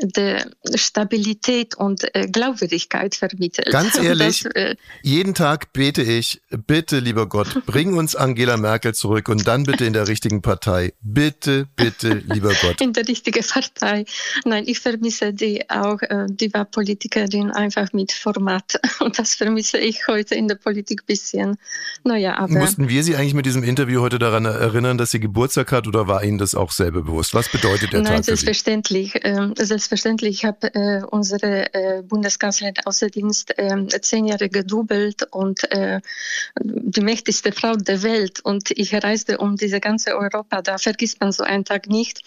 der 0.02 0.50
Stabilität 0.76 1.76
und 1.76 2.04
äh, 2.16 2.28
Glaubwürdigkeit 2.28 3.16
vermittelt. 3.16 3.72
Ganz 3.72 3.98
ehrlich, 4.02 4.44
Das, 4.44 4.52
äh, 4.56 4.76
jeden 5.02 5.34
Tag 5.34 5.74
bete 5.74 6.02
ich, 6.04 6.42
bitte, 6.68 7.00
lieber 7.00 7.28
Gott, 7.28 7.66
bring 7.66 7.94
uns 7.94 8.16
Angela 8.16 8.58
Merkel 8.58 8.94
zurück 8.94 9.30
und 9.30 9.48
dann 9.48 9.64
bitte 9.64 9.86
in 9.86 9.94
der 9.94 10.08
richtigen 10.08 10.42
Partei. 10.42 10.94
Bitte, 11.02 11.68
bitte, 11.76 12.22
lieber 12.34 12.54
Gott. 12.62 12.82
in 12.82 12.94
der 12.94 13.08
richtigen 13.08 13.44
Partei. 13.46 14.06
Nein, 14.46 14.64
ich 14.68 14.80
vermisse 14.80 15.34
die 15.34 15.70
auch. 15.70 16.02
äh, 16.02 16.26
Die 16.30 16.54
war 16.54 16.66
Politikerin 16.66 17.52
einfach 17.52 17.94
mit 17.94 18.12
Format. 18.12 18.80
Und 19.00 19.18
das 19.20 19.36
vermisse 19.36 19.78
ich 19.78 20.08
heute 20.08 20.36
in 20.36 20.48
der 20.48 20.56
Politik 20.56 21.02
ein 21.04 21.06
bisschen. 21.06 21.58
Naja, 22.04 22.38
aber. 22.38 22.54
Mussten 22.54 22.90
wir 22.90 23.04
Sie 23.04 23.16
eigentlich 23.16 23.34
mit 23.34 23.46
diesem 23.46 23.64
Interview 23.64 24.02
heute 24.02 24.20
daran 24.20 24.46
erinnern, 24.46 24.98
dass 24.98 25.12
sie 25.12 25.20
Geburtstag 25.20 25.72
hat 25.72 25.88
oder 25.88 26.08
war 26.08 26.24
Ihnen 26.24 26.38
das 26.38 26.56
auch 26.56 26.72
selber 26.72 27.02
bewusst? 27.04 27.34
Was 27.34 27.50
bedeutet 27.50 27.94
der 27.94 28.02
Nein, 28.02 28.18
Tag 28.18 28.26
für 28.26 28.36
Sie? 28.36 28.46
Selbstverständlich. 29.78 30.38
Ich 30.38 30.46
habe 30.46 30.74
äh, 30.74 31.04
unsere 31.04 31.72
äh, 31.74 32.02
Bundeskanzlerin 32.02 32.74
Außendienst 32.84 33.54
ähm, 33.58 33.90
zehn 34.02 34.26
Jahre 34.26 34.50
gedoubelt 34.50 35.28
und 35.32 35.72
äh, 35.72 36.02
die 36.60 37.02
mächtigste 37.02 37.52
Frau 37.52 37.76
der 37.76 38.02
Welt. 38.02 38.40
Und 38.40 38.72
ich 38.72 38.96
reiste 38.96 39.38
um 39.38 39.56
diese 39.56 39.80
ganze 39.80 40.18
Europa. 40.18 40.64
Da 40.64 40.80
vergisst 40.80 41.22
man 41.22 41.32
so 41.32 41.44
einen 41.44 41.64
Tag 41.64 41.88
nicht. 41.88 42.24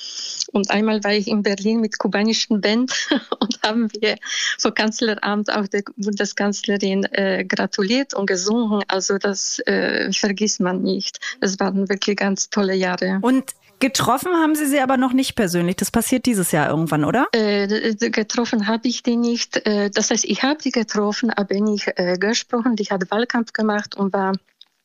Und 0.52 0.70
einmal 0.70 1.02
war 1.02 1.12
ich 1.12 1.26
in 1.26 1.42
Berlin 1.42 1.80
mit 1.80 1.98
kubanischen 1.98 2.60
Band 2.60 2.92
und 3.40 3.58
haben 3.64 3.90
wir 4.00 4.16
vor 4.58 4.72
Kanzleramt 4.72 5.52
auch 5.52 5.66
der 5.66 5.82
Bundeskanzlerin 5.96 7.04
äh, 7.06 7.44
gratuliert 7.44 8.14
und 8.14 8.26
gesungen. 8.26 8.84
Also 8.86 9.18
das 9.18 9.58
äh, 9.66 10.12
vergisst 10.12 10.60
man 10.60 10.82
nicht. 10.82 11.18
Es 11.40 11.58
waren 11.58 11.88
wirklich 11.88 12.16
ganz 12.16 12.48
tolle 12.48 12.74
Jahre. 12.74 13.18
Und 13.22 13.54
getroffen 13.80 14.32
haben 14.32 14.54
Sie 14.54 14.66
sie 14.66 14.80
aber 14.80 14.96
noch 14.96 15.12
nicht 15.12 15.34
persönlich. 15.34 15.76
Das 15.76 15.90
passiert 15.90 16.26
dieses 16.26 16.52
Jahr 16.52 16.68
irgendwann, 16.68 17.04
oder? 17.04 17.26
Äh, 17.32 17.94
getroffen 18.10 18.66
habe 18.66 18.86
ich 18.86 19.02
die 19.02 19.16
nicht. 19.16 19.66
Äh, 19.66 19.90
das 19.90 20.10
heißt, 20.10 20.24
ich 20.24 20.42
habe 20.42 20.60
die 20.62 20.70
getroffen, 20.70 21.30
aber 21.30 21.54
nicht 21.56 21.92
äh, 21.96 22.16
gesprochen. 22.18 22.76
Die 22.76 22.84
hat 22.84 23.10
Wahlkampf 23.10 23.52
gemacht 23.52 23.96
und 23.96 24.12
war 24.12 24.34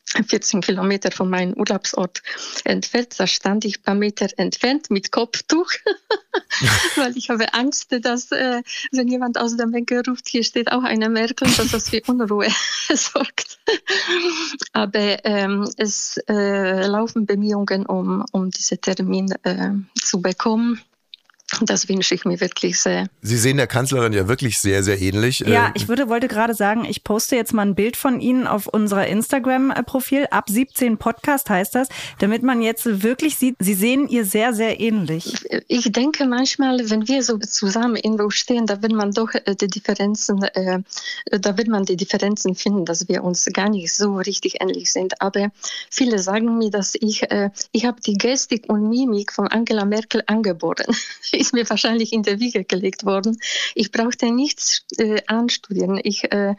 14 0.05 0.61
Kilometer 0.61 1.11
von 1.11 1.29
meinem 1.29 1.53
Urlaubsort 1.53 2.21
entfernt. 2.63 3.19
Da 3.19 3.27
stand 3.27 3.65
ich 3.65 3.79
ein 3.79 3.83
paar 3.83 3.95
Meter 3.95 4.27
entfernt 4.37 4.89
mit 4.89 5.11
Kopftuch, 5.11 5.69
weil 6.95 7.17
ich 7.17 7.29
habe 7.29 7.53
Angst, 7.53 7.87
dass 8.01 8.31
äh, 8.31 8.61
wenn 8.91 9.07
jemand 9.07 9.37
aus 9.37 9.57
der 9.57 9.67
Menge 9.67 10.03
ruft, 10.07 10.27
hier 10.29 10.43
steht 10.43 10.71
auch 10.71 10.83
eine 10.83 11.09
Merkel, 11.09 11.47
dass 11.57 11.71
das 11.71 11.89
für 11.89 12.01
Unruhe 12.07 12.47
sorgt. 12.93 13.59
Aber 14.73 15.25
ähm, 15.25 15.69
es 15.77 16.17
äh, 16.29 16.87
laufen 16.87 17.25
Bemühungen, 17.25 17.85
um, 17.85 18.23
um 18.31 18.49
diesen 18.51 18.79
Termin 18.81 19.33
äh, 19.43 19.71
zu 19.99 20.21
bekommen. 20.21 20.81
Das 21.61 21.87
wünsche 21.89 22.15
ich 22.15 22.25
mir 22.25 22.39
wirklich 22.39 22.79
sehr. 22.79 23.07
Sie 23.21 23.37
sehen 23.37 23.57
der 23.57 23.67
Kanzlerin 23.67 24.13
ja 24.13 24.27
wirklich 24.27 24.59
sehr, 24.59 24.83
sehr 24.83 25.01
ähnlich. 25.01 25.39
Ja, 25.39 25.67
Äh, 25.67 25.71
ich 25.75 25.87
würde, 25.87 26.09
wollte 26.09 26.27
gerade 26.27 26.53
sagen, 26.53 26.85
ich 26.85 27.03
poste 27.03 27.35
jetzt 27.35 27.53
mal 27.53 27.63
ein 27.63 27.75
Bild 27.75 27.97
von 27.97 28.19
Ihnen 28.19 28.47
auf 28.47 28.67
unserer 28.67 29.07
Instagram-Profil. 29.07 30.27
Ab 30.31 30.49
17 30.49 30.97
Podcast 30.97 31.49
heißt 31.49 31.75
das, 31.75 31.87
damit 32.19 32.43
man 32.43 32.61
jetzt 32.61 33.03
wirklich 33.03 33.37
sieht, 33.37 33.55
Sie 33.59 33.73
sehen 33.73 34.07
ihr 34.07 34.25
sehr, 34.25 34.53
sehr 34.53 34.79
ähnlich. 34.79 35.33
Ich 35.67 35.91
denke 35.91 36.25
manchmal, 36.25 36.89
wenn 36.89 37.07
wir 37.07 37.23
so 37.23 37.37
zusammen 37.37 37.95
irgendwo 37.95 38.29
stehen, 38.29 38.65
da 38.65 38.81
wird 38.81 38.93
man 38.93 39.11
doch 39.11 39.33
äh, 39.33 39.55
die 39.55 39.67
Differenzen, 39.67 40.43
äh, 40.43 40.79
da 41.31 41.57
wird 41.57 41.67
man 41.67 41.85
die 41.85 41.95
Differenzen 41.95 42.55
finden, 42.55 42.85
dass 42.85 43.07
wir 43.07 43.23
uns 43.23 43.45
gar 43.53 43.69
nicht 43.69 43.93
so 43.93 44.17
richtig 44.17 44.61
ähnlich 44.61 44.91
sind. 44.91 45.21
Aber 45.21 45.51
viele 45.89 46.19
sagen 46.19 46.57
mir, 46.57 46.69
dass 46.71 46.95
ich, 46.99 47.23
äh, 47.31 47.49
ich 47.71 47.85
habe 47.85 48.01
die 48.01 48.17
Gestik 48.17 48.65
und 48.67 48.89
Mimik 48.89 49.31
von 49.31 49.47
Angela 49.47 49.85
Merkel 49.85 50.23
angeboren. 50.27 50.85
Ist 51.45 51.53
mir 51.53 51.69
wahrscheinlich 51.69 52.11
in 52.11 52.23
der 52.23 52.39
Wiege 52.39 52.63
gelegt 52.63 53.05
worden. 53.05 53.37
Ich 53.75 53.91
brauchte 53.91 54.31
nichts 54.31 54.81
äh, 54.97 55.21
anstudieren. 55.27 55.99
Ich, 56.03 56.23
äh, 56.31 56.55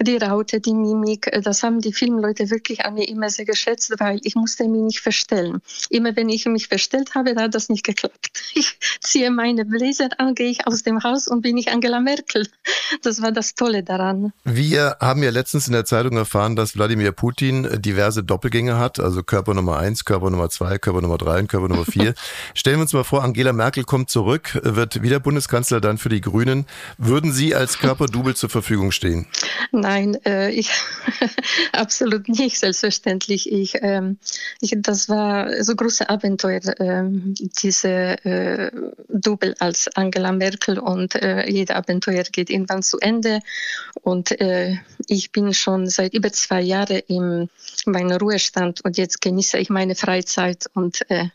die 0.00 0.16
Raute, 0.16 0.60
die 0.60 0.74
Mimik, 0.74 1.26
äh, 1.26 1.40
das 1.40 1.64
haben 1.64 1.80
die 1.80 1.92
Filmleute 1.92 2.48
wirklich 2.48 2.84
an 2.84 2.94
mir 2.94 3.08
immer 3.08 3.30
sehr 3.30 3.46
geschätzt, 3.46 3.92
weil 3.98 4.20
ich 4.22 4.36
musste 4.36 4.68
mich 4.68 4.82
nicht 4.82 5.00
verstellen. 5.00 5.60
Immer 5.90 6.14
wenn 6.14 6.28
ich 6.28 6.46
mich 6.46 6.68
verstellt 6.68 7.16
habe, 7.16 7.34
hat 7.34 7.52
das 7.56 7.68
nicht 7.68 7.84
geklappt. 7.84 8.30
Ich 8.54 8.78
ziehe 9.00 9.30
meine 9.30 9.64
Bläser 9.64 10.08
an, 10.18 10.34
gehe 10.34 10.50
ich 10.50 10.66
aus 10.66 10.82
dem 10.82 11.02
Haus 11.02 11.28
und 11.28 11.42
bin 11.42 11.56
ich 11.56 11.70
Angela 11.70 12.00
Merkel. 12.00 12.46
Das 13.02 13.20
war 13.22 13.32
das 13.32 13.54
Tolle 13.54 13.82
daran. 13.82 14.32
Wir 14.44 14.96
haben 15.00 15.22
ja 15.22 15.30
letztens 15.30 15.66
in 15.66 15.72
der 15.72 15.84
Zeitung 15.84 16.16
erfahren, 16.16 16.56
dass 16.56 16.76
Wladimir 16.76 17.12
Putin 17.12 17.68
diverse 17.80 18.24
Doppelgänge 18.24 18.78
hat, 18.78 18.98
also 18.98 19.22
Körper 19.22 19.54
Nummer 19.54 19.78
eins, 19.78 20.04
Körper 20.04 20.30
Nummer 20.30 20.48
zwei, 20.50 20.78
Körper 20.78 21.02
Nummer 21.02 21.18
drei 21.18 21.40
und 21.40 21.48
Körper 21.48 21.68
Nummer 21.68 21.84
vier. 21.84 22.14
Stellen 22.54 22.78
wir 22.78 22.82
uns 22.82 22.92
mal 22.92 23.04
vor, 23.04 23.22
Angela 23.22 23.52
Merkel 23.52 23.84
kommt 23.84 24.10
zurück, 24.18 24.56
äh, 24.56 24.74
wird 24.74 25.00
wieder 25.00 25.20
Bundeskanzler, 25.20 25.80
dann 25.80 25.96
für 25.96 26.08
die 26.08 26.20
Grünen. 26.20 26.66
Würden 26.96 27.32
Sie 27.32 27.54
als 27.54 27.78
Körperdouble 27.78 28.34
zur 28.34 28.50
Verfügung 28.50 28.90
stehen? 28.90 29.28
Nein, 29.70 30.18
äh, 30.26 30.50
ich 30.50 30.72
absolut 31.72 32.28
nicht, 32.28 32.58
selbstverständlich. 32.58 33.52
Ich, 33.52 33.76
ähm, 33.80 34.18
ich, 34.60 34.74
das 34.78 35.08
war 35.08 35.62
so 35.62 35.76
große 35.76 36.10
Abenteuer, 36.10 36.60
ähm, 36.80 37.34
diese 37.62 38.24
äh, 38.24 38.72
Double 39.08 39.54
als 39.60 39.86
Angela 39.94 40.32
Merkel 40.32 40.80
und 40.80 41.14
äh, 41.14 41.48
jeder 41.48 41.76
Abenteuer 41.76 42.24
geht 42.24 42.50
irgendwann 42.50 42.82
zu 42.82 42.98
Ende. 42.98 43.38
Und 44.02 44.40
äh, 44.40 44.78
ich 45.06 45.30
bin 45.30 45.54
schon 45.54 45.86
seit 45.86 46.12
über 46.12 46.32
zwei 46.32 46.60
Jahren 46.60 47.02
in 47.06 47.48
meinem 47.86 48.16
Ruhestand 48.16 48.80
und 48.80 48.96
jetzt 48.98 49.20
genieße 49.20 49.58
ich 49.58 49.70
meine 49.70 49.94
Freizeit 49.94 50.66
und 50.74 51.08
äh, 51.08 51.26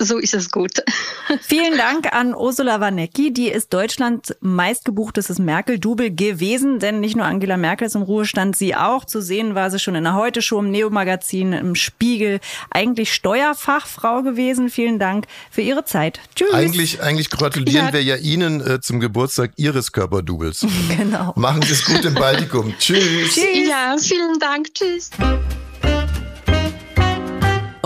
so 0.00 0.18
ist 0.18 0.34
es 0.34 0.50
gut. 0.50 0.70
Vielen 1.42 1.76
Dank 1.76 2.12
an 2.14 2.34
Ursula 2.34 2.80
Warnecki. 2.80 3.32
Die 3.32 3.48
ist 3.48 3.72
Deutschlands 3.72 4.34
meistgebuchtestes 4.40 5.38
Merkel-Double 5.38 6.10
gewesen, 6.14 6.78
denn 6.78 7.00
nicht 7.00 7.16
nur 7.16 7.26
Angela 7.26 7.56
Merkel 7.56 7.86
ist 7.86 7.96
im 7.96 8.02
Ruhestand, 8.02 8.56
sie 8.56 8.74
auch. 8.76 9.04
Zu 9.04 9.20
sehen 9.20 9.54
war 9.54 9.70
sie 9.70 9.78
schon 9.78 9.94
in 9.94 10.04
der 10.04 10.14
Heute-Show, 10.14 10.60
im 10.60 10.70
Neo-Magazin, 10.70 11.52
im 11.52 11.74
Spiegel. 11.74 12.40
Eigentlich 12.70 13.12
Steuerfachfrau 13.12 14.22
gewesen. 14.22 14.70
Vielen 14.70 14.98
Dank 14.98 15.26
für 15.50 15.62
Ihre 15.62 15.84
Zeit. 15.84 16.20
Tschüss. 16.34 16.52
Eigentlich, 16.52 17.02
eigentlich 17.02 17.30
gratulieren 17.30 17.86
Ja. 17.88 17.92
wir 17.92 18.02
ja 18.02 18.16
Ihnen 18.16 18.60
äh, 18.60 18.80
zum 18.80 19.00
Geburtstag 19.00 19.52
Ihres 19.56 19.92
Körperdoubles. 19.92 20.66
Genau. 20.96 21.32
Machen 21.36 21.62
Sie 21.62 21.72
es 21.72 21.84
gut 21.84 22.04
im 22.04 22.14
Baltikum. 22.14 22.74
Tschüss. 22.78 23.36
Ja, 23.36 23.96
vielen 23.98 24.38
Dank. 24.38 24.72
Tschüss. 24.74 25.10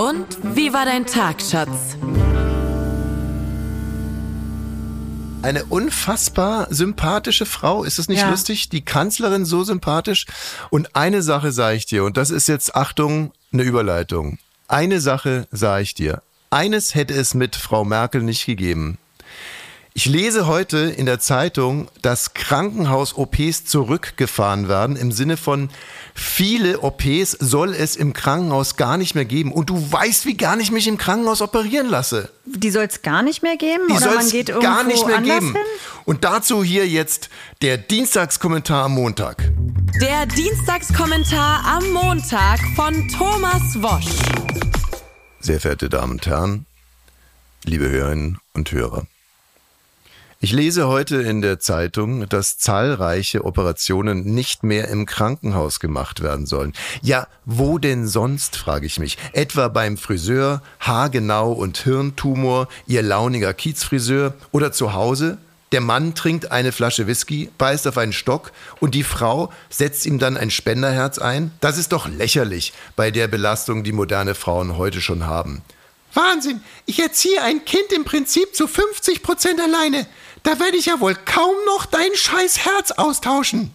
Und 0.03 0.27
wie 0.57 0.73
war 0.73 0.85
dein 0.85 1.07
Tag, 1.07 1.41
Schatz? 1.41 1.97
Eine 5.43 5.65
unfassbar 5.67 6.67
sympathische 6.71 7.47
Frau. 7.47 7.85
Ist 7.85 8.01
es 8.01 8.09
nicht 8.09 8.23
Ja. 8.23 8.31
lustig? 8.31 8.69
Die 8.69 8.85
Kanzlerin 8.85 9.45
so 9.45 9.62
sympathisch. 9.62 10.27
Und 10.71 10.97
eine 10.97 11.23
Sache 11.23 11.53
sage 11.53 11.77
ich 11.77 11.87
dir, 11.87 12.03
und 12.03 12.17
das 12.17 12.31
ist 12.31 12.49
jetzt, 12.49 12.75
Achtung, 12.75 13.31
eine 13.53 13.62
Überleitung. 13.62 14.38
Eine 14.67 15.01
Sache 15.01 15.47
sage 15.53 15.83
ich 15.85 15.95
dir. 15.95 16.21
Eines 16.51 16.97
hätte 16.97 17.15
es 17.15 17.35
mit 17.35 17.55
Frau 17.55 17.85
Merkel 17.85 18.25
nicht 18.25 18.45
gegeben. 18.45 18.99
Ich 19.94 20.07
lese 20.07 20.46
heute 20.46 20.78
in 20.78 21.05
der 21.05 21.20
Zeitung, 21.20 21.88
dass 22.00 22.33
Krankenhaus-OPs 22.33 23.66
zurückgefahren 23.66 24.66
werden. 24.66 24.96
Im 24.96 25.12
Sinne 25.12 25.37
von, 25.37 25.68
viele 26.14 26.81
OPs 26.81 27.33
soll 27.33 27.74
es 27.74 27.96
im 27.96 28.14
Krankenhaus 28.14 28.76
gar 28.76 28.96
nicht 28.96 29.14
mehr 29.14 29.26
geben. 29.26 29.52
Und 29.52 29.68
du 29.68 29.92
weißt, 29.92 30.24
wie 30.24 30.35
gar 30.35 30.57
nicht 30.57 30.72
mich 30.72 30.88
im 30.88 30.96
Krankenhaus 30.96 31.42
operieren 31.42 31.90
lasse. 31.90 32.31
Die 32.46 32.70
soll 32.70 32.85
es 32.85 33.02
gar 33.02 33.22
nicht 33.22 33.42
mehr 33.42 33.59
geben? 33.59 33.83
Die 33.88 33.92
oder 33.92 34.00
soll 34.00 34.14
man 34.14 34.24
es 34.24 34.33
geht 34.33 34.48
irgendwo 34.48 34.66
gar 34.66 34.83
nicht 34.83 35.07
mehr 35.07 35.18
anders 35.18 35.35
geben. 35.35 35.52
hin? 35.52 35.62
Und 36.07 36.24
dazu 36.24 36.64
hier 36.64 36.88
jetzt 36.88 37.28
der 37.61 37.76
Dienstagskommentar 37.76 38.87
am 38.87 38.94
Montag. 38.94 39.52
Der 40.00 40.24
Dienstagskommentar 40.24 41.64
am 41.66 41.90
Montag 41.90 42.61
von 42.76 43.09
Thomas 43.09 43.83
Wosch. 43.83 44.16
Sehr 45.40 45.61
verehrte 45.61 45.90
Damen 45.90 46.12
und 46.12 46.26
Herren, 46.26 46.64
liebe 47.64 47.90
Hörerinnen 47.90 48.38
und 48.55 48.72
Hörer. 48.72 49.07
Ich 50.44 50.50
lese 50.50 50.88
heute 50.88 51.22
in 51.22 51.40
der 51.40 51.61
Zeitung, 51.61 52.28
dass 52.28 52.59
zahlreiche 52.59 53.44
Operationen 53.44 54.24
nicht 54.24 54.64
mehr 54.64 54.88
im 54.88 55.07
Krankenhaus 55.07 55.78
gemacht 55.78 56.20
werden 56.20 56.46
sollen. 56.46 56.72
Ja, 57.00 57.28
wo 57.44 57.78
denn 57.78 58.09
sonst, 58.09 58.57
frage 58.57 58.87
ich 58.87 58.98
mich. 58.98 59.18
Etwa 59.35 59.68
beim 59.68 59.96
Friseur, 59.96 60.61
Haargenau 60.81 61.52
und 61.52 61.78
Hirntumor, 61.78 62.66
ihr 62.88 63.02
launiger 63.02 63.55
Kiezfriseur 63.55 64.35
oder 64.50 64.72
zu 64.72 64.94
Hause? 64.94 65.38
Der 65.70 65.81
Mann 65.81 66.16
trinkt 66.16 66.50
eine 66.50 66.72
Flasche 66.72 67.07
Whisky, 67.07 67.48
beißt 67.57 67.87
auf 67.87 67.96
einen 67.96 68.12
Stock 68.12 68.50
und 68.81 68.96
die 68.96 69.05
Frau 69.05 69.52
setzt 69.70 70.07
ihm 70.07 70.18
dann 70.18 70.37
ein 70.37 70.50
Spenderherz 70.50 71.20
ein? 71.20 71.52
Das 71.61 71.78
ist 71.78 71.92
doch 71.92 72.09
lächerlich 72.09 72.72
bei 72.96 73.12
der 73.12 73.28
Belastung, 73.28 73.85
die 73.85 73.92
moderne 73.92 74.35
Frauen 74.35 74.76
heute 74.76 75.00
schon 75.00 75.24
haben. 75.24 75.62
Wahnsinn! 76.14 76.62
Ich 76.85 77.00
erziehe 77.00 77.40
ein 77.42 77.64
Kind 77.64 77.92
im 77.92 78.05
Prinzip 78.05 78.55
zu 78.55 78.66
50 78.66 79.22
Prozent 79.22 79.61
alleine. 79.61 80.07
Da 80.42 80.59
werde 80.59 80.76
ich 80.76 80.87
ja 80.87 81.00
wohl 81.00 81.14
kaum 81.14 81.55
noch 81.66 81.87
dein 81.87 82.14
scheiß 82.14 82.64
Herz 82.64 82.90
austauschen. 82.92 83.72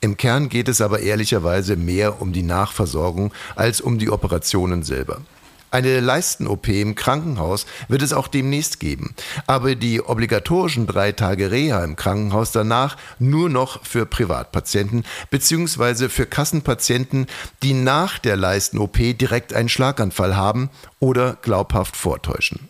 Im 0.00 0.16
Kern 0.16 0.48
geht 0.48 0.68
es 0.68 0.80
aber 0.80 1.00
ehrlicherweise 1.00 1.76
mehr 1.76 2.20
um 2.20 2.32
die 2.32 2.42
Nachversorgung 2.42 3.32
als 3.56 3.80
um 3.80 3.98
die 3.98 4.10
Operationen 4.10 4.82
selber. 4.82 5.22
Eine 5.70 5.98
Leisten-OP 5.98 6.68
im 6.68 6.94
Krankenhaus 6.94 7.66
wird 7.88 8.02
es 8.02 8.12
auch 8.12 8.28
demnächst 8.28 8.78
geben, 8.78 9.14
aber 9.48 9.74
die 9.74 10.00
obligatorischen 10.00 10.86
drei 10.86 11.10
Tage 11.10 11.50
Reha 11.50 11.82
im 11.82 11.96
Krankenhaus 11.96 12.52
danach 12.52 12.96
nur 13.18 13.48
noch 13.48 13.84
für 13.84 14.06
Privatpatienten 14.06 15.04
bzw. 15.30 16.10
für 16.10 16.26
Kassenpatienten, 16.26 17.26
die 17.64 17.72
nach 17.72 18.18
der 18.20 18.36
Leisten-OP 18.36 18.98
direkt 19.18 19.52
einen 19.52 19.68
Schlaganfall 19.68 20.36
haben 20.36 20.70
oder 21.00 21.38
glaubhaft 21.42 21.96
vortäuschen. 21.96 22.68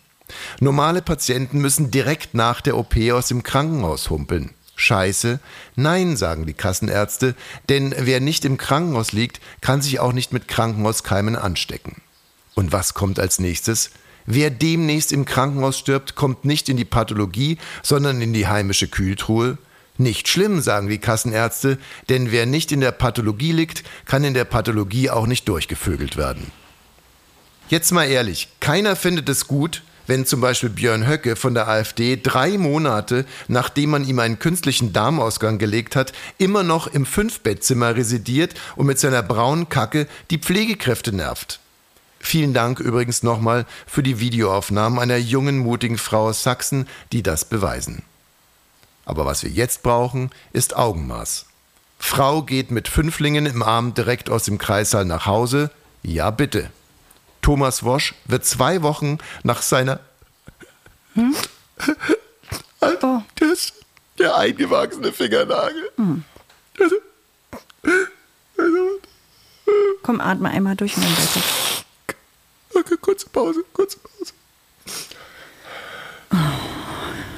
Normale 0.59 1.01
Patienten 1.01 1.59
müssen 1.59 1.91
direkt 1.91 2.33
nach 2.33 2.61
der 2.61 2.77
OP 2.77 2.95
aus 3.11 3.27
dem 3.27 3.43
Krankenhaus 3.43 4.09
humpeln. 4.09 4.51
Scheiße. 4.75 5.39
Nein, 5.75 6.17
sagen 6.17 6.45
die 6.45 6.53
Kassenärzte, 6.53 7.35
denn 7.69 7.95
wer 7.97 8.19
nicht 8.19 8.43
im 8.43 8.57
Krankenhaus 8.57 9.13
liegt, 9.13 9.39
kann 9.61 9.81
sich 9.81 9.99
auch 9.99 10.11
nicht 10.11 10.33
mit 10.33 10.47
Krankenhauskeimen 10.47 11.35
anstecken. 11.35 12.01
Und 12.55 12.71
was 12.71 12.93
kommt 12.93 13.19
als 13.19 13.39
nächstes? 13.39 13.91
Wer 14.25 14.49
demnächst 14.49 15.11
im 15.11 15.25
Krankenhaus 15.25 15.77
stirbt, 15.77 16.15
kommt 16.15 16.45
nicht 16.45 16.67
in 16.67 16.77
die 16.77 16.85
Pathologie, 16.85 17.57
sondern 17.83 18.21
in 18.21 18.33
die 18.33 18.47
heimische 18.47 18.87
Kühltruhe. 18.87 19.57
Nicht 19.97 20.27
schlimm, 20.27 20.59
sagen 20.61 20.89
die 20.89 20.97
Kassenärzte, 20.97 21.77
denn 22.09 22.31
wer 22.31 22.45
nicht 22.45 22.71
in 22.71 22.81
der 22.81 22.91
Pathologie 22.91 23.53
liegt, 23.53 23.83
kann 24.05 24.25
in 24.25 24.33
der 24.33 24.43
Pathologie 24.43 25.09
auch 25.09 25.25
nicht 25.27 25.47
durchgevögelt 25.47 26.17
werden. 26.17 26.51
Jetzt 27.69 27.91
mal 27.91 28.05
ehrlich, 28.05 28.49
keiner 28.59 28.95
findet 28.95 29.29
es 29.29 29.47
gut, 29.47 29.83
wenn 30.07 30.25
zum 30.25 30.41
Beispiel 30.41 30.69
Björn 30.69 31.07
Höcke 31.07 31.35
von 31.35 31.53
der 31.53 31.67
AfD 31.67 32.19
drei 32.21 32.57
Monate, 32.57 33.25
nachdem 33.47 33.91
man 33.91 34.07
ihm 34.07 34.19
einen 34.19 34.39
künstlichen 34.39 34.93
Darmausgang 34.93 35.57
gelegt 35.57 35.95
hat, 35.95 36.13
immer 36.37 36.63
noch 36.63 36.87
im 36.87 37.05
Fünfbettzimmer 37.05 37.95
residiert 37.95 38.53
und 38.75 38.85
mit 38.85 38.99
seiner 38.99 39.23
braunen 39.23 39.69
Kacke 39.69 40.07
die 40.29 40.39
Pflegekräfte 40.39 41.13
nervt. 41.13 41.59
Vielen 42.19 42.53
Dank 42.53 42.79
übrigens 42.79 43.21
nochmal 43.21 43.65
für 43.85 44.01
die 44.01 44.19
Videoaufnahmen 44.19 44.97
einer 44.97 45.17
jungen, 45.17 45.59
mutigen 45.59 45.99
Frau 45.99 46.29
aus 46.29 46.41
Sachsen, 46.41 46.87
die 47.11 47.21
das 47.21 47.45
beweisen. 47.45 48.01
Aber 49.05 49.25
was 49.25 49.43
wir 49.43 49.51
jetzt 49.51 49.83
brauchen, 49.83 50.31
ist 50.51 50.75
Augenmaß. 50.75 51.45
Frau 51.99 52.41
geht 52.41 52.71
mit 52.71 52.87
Fünflingen 52.87 53.45
im 53.45 53.61
Arm 53.61 53.93
direkt 53.93 54.29
aus 54.29 54.43
dem 54.43 54.57
Kreissaal 54.57 55.05
nach 55.05 55.25
Hause. 55.25 55.69
Ja, 56.01 56.31
bitte. 56.31 56.71
Thomas 57.45 57.83
Wosch 57.83 58.15
wird 58.25 58.43
zwei 58.43 58.81
Wochen 58.81 59.19
nach 59.43 59.61
seiner. 59.61 59.99
Oh. 62.81 63.21
Das, 63.35 63.71
der 64.17 64.35
eingewachsene 64.35 65.11
Fingernagel. 65.11 65.91
Komm, 70.01 70.21
atme 70.21 70.49
einmal 70.49 70.75
durch 70.75 70.97
und 70.97 71.03
dann 71.03 71.11
weiter. 71.11 71.41
Okay, 72.73 72.97
kurze 72.99 73.29
Pause, 73.29 73.63
kurze 73.73 73.99
Pause. 73.99 74.33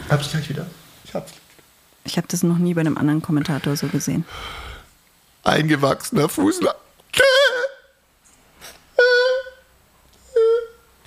Hab's 0.09 0.31
gleich 0.31 0.47
wieder. 0.47 0.67
Ich 1.03 1.13
hab's. 1.13 1.33
Ich 2.05 2.15
habe 2.15 2.29
das 2.29 2.43
noch 2.43 2.59
nie 2.59 2.73
bei 2.73 2.79
einem 2.79 2.97
anderen 2.97 3.21
Kommentator 3.21 3.75
so 3.75 3.87
gesehen. 3.87 4.23
Eingewachsener 5.43 6.29
Fußler. 6.29 6.77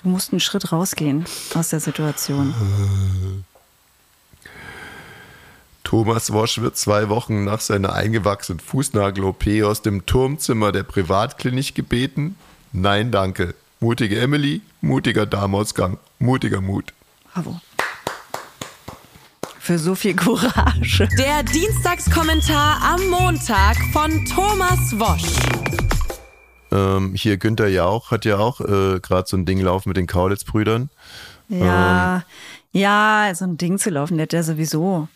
Du 0.03 0.09
musst 0.09 0.31
einen 0.31 0.39
Schritt 0.39 0.71
rausgehen 0.71 1.25
aus 1.53 1.69
der 1.69 1.79
Situation. 1.79 2.55
Thomas 5.83 6.31
Wosch 6.31 6.59
wird 6.59 6.77
zwei 6.77 7.09
Wochen 7.09 7.43
nach 7.43 7.59
seiner 7.59 7.93
eingewachsenen 7.93 8.59
Fußnagel-OP 8.59 9.45
aus 9.63 9.81
dem 9.81 10.05
Turmzimmer 10.05 10.71
der 10.71 10.83
Privatklinik 10.83 11.75
gebeten. 11.75 12.35
Nein, 12.71 13.11
danke. 13.11 13.53
Mutige 13.79 14.19
Emily, 14.19 14.61
mutiger 14.79 15.25
Darmausgang, 15.25 15.97
mutiger 16.17 16.61
Mut. 16.61 16.93
Bravo. 17.33 17.59
Für 19.59 19.77
so 19.77 19.93
viel 19.93 20.15
Courage. 20.15 21.07
Der 21.17 21.43
Dienstagskommentar 21.43 22.81
am 22.81 23.07
Montag 23.09 23.77
von 23.91 24.25
Thomas 24.25 24.79
Wosch. 24.97 25.90
Ähm, 26.71 27.13
hier 27.15 27.37
Günther 27.37 27.67
Jauch 27.67 28.11
hat 28.11 28.25
ja 28.25 28.37
auch 28.37 28.61
äh, 28.61 28.99
gerade 28.99 29.27
so 29.27 29.37
ein 29.37 29.45
Ding 29.45 29.59
laufen 29.59 29.89
mit 29.89 29.97
den 29.97 30.07
Kaulitz-Brüdern. 30.07 30.89
Ja, 31.49 32.23
ja, 32.71 33.31
so 33.35 33.43
ein 33.45 33.57
Ding 33.57 33.77
zu 33.77 33.89
laufen, 33.89 34.17
der 34.17 34.23
hat 34.23 34.33
ja 34.33 34.43
sowieso 34.43 35.09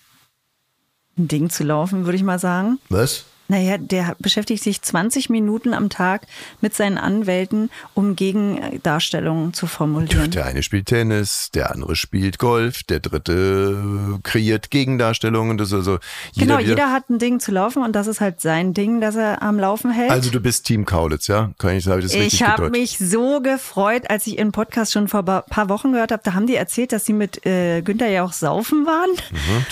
ein 1.18 1.30
Ding 1.30 1.50
zu 1.50 1.64
laufen, 1.64 2.06
würde 2.06 2.18
ich 2.18 2.24
mal 2.24 2.40
sagen. 2.40 2.80
Was? 2.90 3.26
Naja, 3.48 3.78
der 3.78 4.16
beschäftigt 4.20 4.64
sich 4.64 4.82
20 4.82 5.30
Minuten 5.30 5.74
am 5.74 5.90
Tag 5.90 6.24
mit 6.62 6.74
seinen 6.74 6.98
Anwälten, 6.98 7.70
um 7.94 8.16
Gegendarstellungen 8.16 9.54
zu 9.54 9.68
formulieren. 9.68 10.32
Der 10.32 10.46
eine 10.46 10.64
spielt 10.64 10.88
Tennis, 10.88 11.50
der 11.54 11.72
andere 11.72 11.96
spielt 11.96 12.40
Golf, 12.40 12.84
der 12.84 13.00
dritte 13.00 14.14
äh, 14.16 14.20
kreiert 14.24 14.72
Gegendarstellungen. 14.72 15.58
Das 15.58 15.74
also 15.74 16.00
genau, 16.36 16.58
wieder- 16.58 16.68
jeder 16.70 16.92
hat 16.92 17.10
ein 17.10 17.20
Ding 17.20 17.40
zu 17.40 17.52
laufen 17.52 17.84
und 17.84 17.94
das 17.96 18.08
ist 18.08 18.22
halt 18.22 18.42
sein 18.42 18.74
Ding, 18.74 19.00
das 19.02 19.16
er 19.16 19.42
am 19.42 19.60
Laufen 19.60 19.92
hält. 19.92 20.12
Also 20.12 20.30
du 20.32 20.40
bist 20.40 20.66
Team 20.66 20.86
Kaulitz, 20.86 21.28
ja? 21.28 21.52
Kann 21.58 21.76
ich, 21.76 21.88
habe 21.88 22.00
ich 22.00 22.06
das 22.08 22.16
richtig 22.16 22.42
ich 22.42 22.48
habe 22.48 22.70
mich 22.70 22.98
so 22.98 23.42
gefreut, 23.42 24.10
als 24.10 24.26
ich 24.28 24.38
ihren 24.40 24.52
Podcast 24.52 24.92
schon 24.94 25.08
vor 25.08 25.20
ein 25.28 25.44
paar 25.50 25.70
Wochen 25.70 25.92
gehört 25.94 26.12
habe. 26.12 26.22
Da 26.24 26.34
haben 26.34 26.48
die 26.48 26.56
erzählt, 26.56 26.92
dass 26.92 27.06
sie 27.06 27.14
mit 27.14 27.46
äh, 27.46 27.82
Günther 27.82 28.08
ja 28.10 28.24
auch 28.24 28.34
saufen 28.34 28.86
waren. 28.86 29.10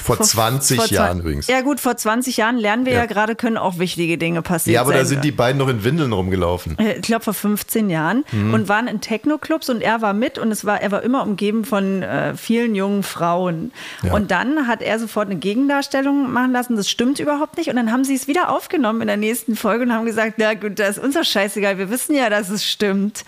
Vor 0.04 0.20
20 0.20 0.78
vor 0.78 0.88
Jahren 0.90 1.20
übrigens. 1.22 1.48
Ja 1.48 1.62
gut, 1.62 1.80
vor 1.80 1.98
20 1.98 2.38
Jahren 2.38 2.58
lernen 2.58 2.86
wir 2.86 2.94
ja, 2.94 3.00
Ja. 3.00 3.06
gerade, 3.06 3.36
können 3.36 3.58
auch 3.64 3.80
wichtige 3.80 4.18
Dinge 4.18 4.42
passieren. 4.42 4.76
Ja, 4.76 4.82
aber 4.82 4.94
da 4.94 5.06
sind 5.06 5.24
die 5.24 5.32
beiden 5.32 5.58
noch 5.58 5.68
in 5.70 5.84
Windeln 5.84 6.14
rumgelaufen. 6.14 6.78
ich 6.80 7.02
glaube 7.02 7.24
vor 7.24 7.34
15 7.34 7.90
Jahren 7.90 8.24
Mhm. 8.32 8.54
und 8.54 8.70
waren 8.70 8.88
in 8.88 9.02
Techno-Clubs 9.02 9.70
und 9.70 9.82
er 9.82 10.02
war 10.02 10.14
mit 10.14 10.38
und 10.38 10.52
es 10.52 10.66
war, 10.66 10.82
er 10.82 10.92
war 10.92 11.02
immer 11.04 11.24
umgeben 11.24 11.66
von 11.66 12.02
äh, 12.04 12.36
vielen 12.36 12.76
jungen 12.76 13.04
Frauen. 13.04 13.72
Ja. 14.04 14.14
Und 14.14 14.32
dann 14.32 14.68
hat 14.68 14.82
er 14.82 15.00
sofort 15.00 15.28
eine 15.30 15.38
Gegendarstellung 15.40 16.32
machen 16.32 16.52
lassen, 16.52 16.76
das 16.76 16.90
stimmt 16.90 17.20
überhaupt 17.20 17.58
nicht. 17.58 17.70
Und 17.70 17.76
dann 17.76 17.92
haben 17.92 18.04
sie 18.04 18.16
es 18.16 18.28
wieder 18.28 18.50
aufgenommen 18.50 19.02
in 19.02 19.08
der 19.08 19.18
nächsten 19.18 19.56
Folge 19.56 19.84
und 19.86 19.94
haben 19.94 20.06
gesagt, 20.06 20.34
na 20.38 20.54
gut, 20.54 20.80
das 20.80 20.98
ist 20.98 21.04
uns 21.04 21.16
doch 21.16 21.24
scheißegal, 21.24 21.78
wir 21.78 21.90
wissen 21.90 22.16
ja, 22.16 22.30
dass 22.30 22.50
es 22.50 22.66
stimmt. 22.66 23.24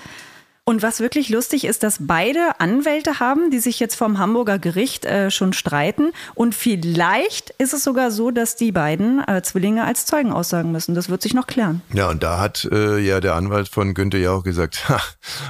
Und 0.67 0.81
was 0.81 0.99
wirklich 0.99 1.29
lustig 1.29 1.63
ist, 1.63 1.83
dass 1.83 1.97
beide 1.99 2.59
Anwälte 2.59 3.19
haben, 3.19 3.51
die 3.51 3.59
sich 3.59 3.79
jetzt 3.79 3.93
vom 3.93 4.17
Hamburger 4.17 4.57
Gericht 4.57 5.05
äh, 5.05 5.29
schon 5.29 5.53
streiten. 5.53 6.11
Und 6.33 6.55
vielleicht 6.55 7.51
ist 7.59 7.71
es 7.73 7.83
sogar 7.83 8.09
so, 8.09 8.31
dass 8.31 8.55
die 8.55 8.71
beiden 8.71 9.23
äh, 9.27 9.43
Zwillinge 9.43 9.83
als 9.83 10.07
Zeugen 10.07 10.33
aussagen 10.33 10.71
müssen. 10.71 10.95
Das 10.95 11.07
wird 11.07 11.21
sich 11.21 11.35
noch 11.35 11.45
klären. 11.45 11.83
Ja, 11.93 12.09
und 12.09 12.23
da 12.23 12.39
hat 12.39 12.67
äh, 12.71 12.97
ja 12.97 13.21
der 13.21 13.35
Anwalt 13.35 13.67
von 13.67 13.93
Günther 13.93 14.17
Jauch 14.17 14.41
gesagt, 14.41 14.89
ha, 14.89 14.99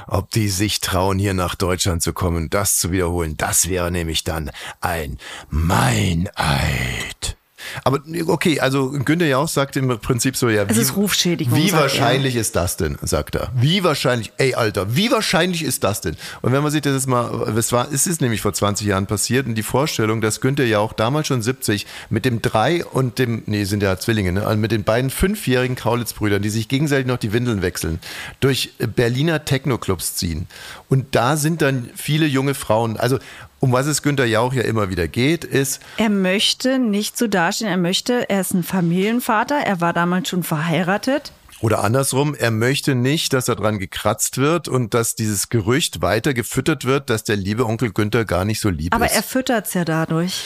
ob 0.06 0.30
die 0.32 0.50
sich 0.50 0.82
trauen, 0.82 1.18
hier 1.18 1.32
nach 1.32 1.54
Deutschland 1.54 2.02
zu 2.02 2.12
kommen, 2.12 2.50
das 2.50 2.76
zu 2.76 2.92
wiederholen, 2.92 3.38
das 3.38 3.70
wäre 3.70 3.90
nämlich 3.90 4.22
dann 4.22 4.50
ein 4.82 5.16
Meineid. 5.48 7.35
Aber 7.84 8.00
okay, 8.26 8.60
also 8.60 8.90
Günther 8.90 9.26
Jauch 9.26 9.48
sagt 9.48 9.76
im 9.76 9.88
Prinzip 9.98 10.36
so, 10.36 10.48
ja, 10.48 10.64
Es 10.68 10.76
wie, 10.76 10.80
ist 10.80 10.96
Rufschädigung, 10.96 11.56
wie 11.56 11.68
sagt 11.68 11.72
er. 11.72 11.80
wahrscheinlich 11.80 12.36
ist 12.36 12.56
das 12.56 12.76
denn, 12.76 12.98
sagt 13.02 13.34
er. 13.34 13.50
Wie 13.54 13.84
wahrscheinlich, 13.84 14.32
ey 14.38 14.54
Alter, 14.54 14.96
wie 14.96 15.10
wahrscheinlich 15.10 15.62
ist 15.62 15.84
das 15.84 16.00
denn? 16.00 16.16
Und 16.42 16.52
wenn 16.52 16.62
man 16.62 16.72
sich 16.72 16.82
das 16.82 16.94
jetzt 16.94 17.06
mal, 17.06 17.48
es 17.56 17.72
war, 17.72 17.88
es 17.92 18.06
ist 18.06 18.20
nämlich 18.20 18.40
vor 18.40 18.52
20 18.52 18.86
Jahren 18.86 19.06
passiert 19.06 19.46
und 19.46 19.54
die 19.54 19.62
Vorstellung, 19.62 20.20
dass 20.20 20.40
Günther 20.40 20.66
Jauch 20.66 20.92
damals 20.92 21.26
schon 21.26 21.42
70 21.42 21.86
mit 22.10 22.24
dem 22.24 22.42
drei 22.42 22.84
und 22.84 23.18
dem, 23.18 23.42
nee, 23.46 23.64
sind 23.64 23.82
ja 23.82 23.98
Zwillinge, 23.98 24.32
ne, 24.32 24.56
mit 24.56 24.72
den 24.72 24.84
beiden 24.84 25.10
fünfjährigen 25.10 25.76
Kaulitz-Brüdern, 25.76 26.42
die 26.42 26.50
sich 26.50 26.68
gegenseitig 26.68 27.06
noch 27.06 27.18
die 27.18 27.32
Windeln 27.32 27.62
wechseln, 27.62 28.00
durch 28.40 28.72
Berliner 28.94 29.44
Techno-Clubs 29.44 30.14
ziehen. 30.14 30.46
Und 30.88 31.14
da 31.14 31.36
sind 31.36 31.62
dann 31.62 31.90
viele 31.94 32.26
junge 32.26 32.54
Frauen, 32.54 32.96
also 32.96 33.18
um 33.66 33.72
was 33.72 33.86
es 33.86 34.02
Günther 34.02 34.26
Jauch 34.26 34.52
ja 34.52 34.62
immer 34.62 34.90
wieder 34.90 35.08
geht, 35.08 35.44
ist, 35.44 35.80
Er 35.96 36.08
möchte 36.08 36.78
nicht 36.78 37.18
so 37.18 37.26
dastehen. 37.26 37.68
Er 37.68 37.76
möchte, 37.76 38.30
er 38.30 38.40
ist 38.40 38.54
ein 38.54 38.62
Familienvater. 38.62 39.56
Er 39.56 39.80
war 39.80 39.92
damals 39.92 40.28
schon 40.28 40.44
verheiratet. 40.44 41.32
Oder 41.60 41.82
andersrum, 41.82 42.36
er 42.36 42.52
möchte 42.52 42.94
nicht, 42.94 43.32
dass 43.32 43.48
er 43.48 43.56
dran 43.56 43.80
gekratzt 43.80 44.38
wird 44.38 44.68
und 44.68 44.94
dass 44.94 45.16
dieses 45.16 45.48
Gerücht 45.48 46.00
weiter 46.00 46.32
gefüttert 46.32 46.84
wird, 46.84 47.10
dass 47.10 47.24
der 47.24 47.34
liebe 47.34 47.66
Onkel 47.66 47.92
Günther 47.92 48.24
gar 48.24 48.44
nicht 48.44 48.60
so 48.60 48.68
lieb 48.68 48.94
Aber 48.94 49.06
ist. 49.06 49.16
er 49.16 49.22
füttert's 49.24 49.74
ja 49.74 49.84
dadurch. 49.84 50.44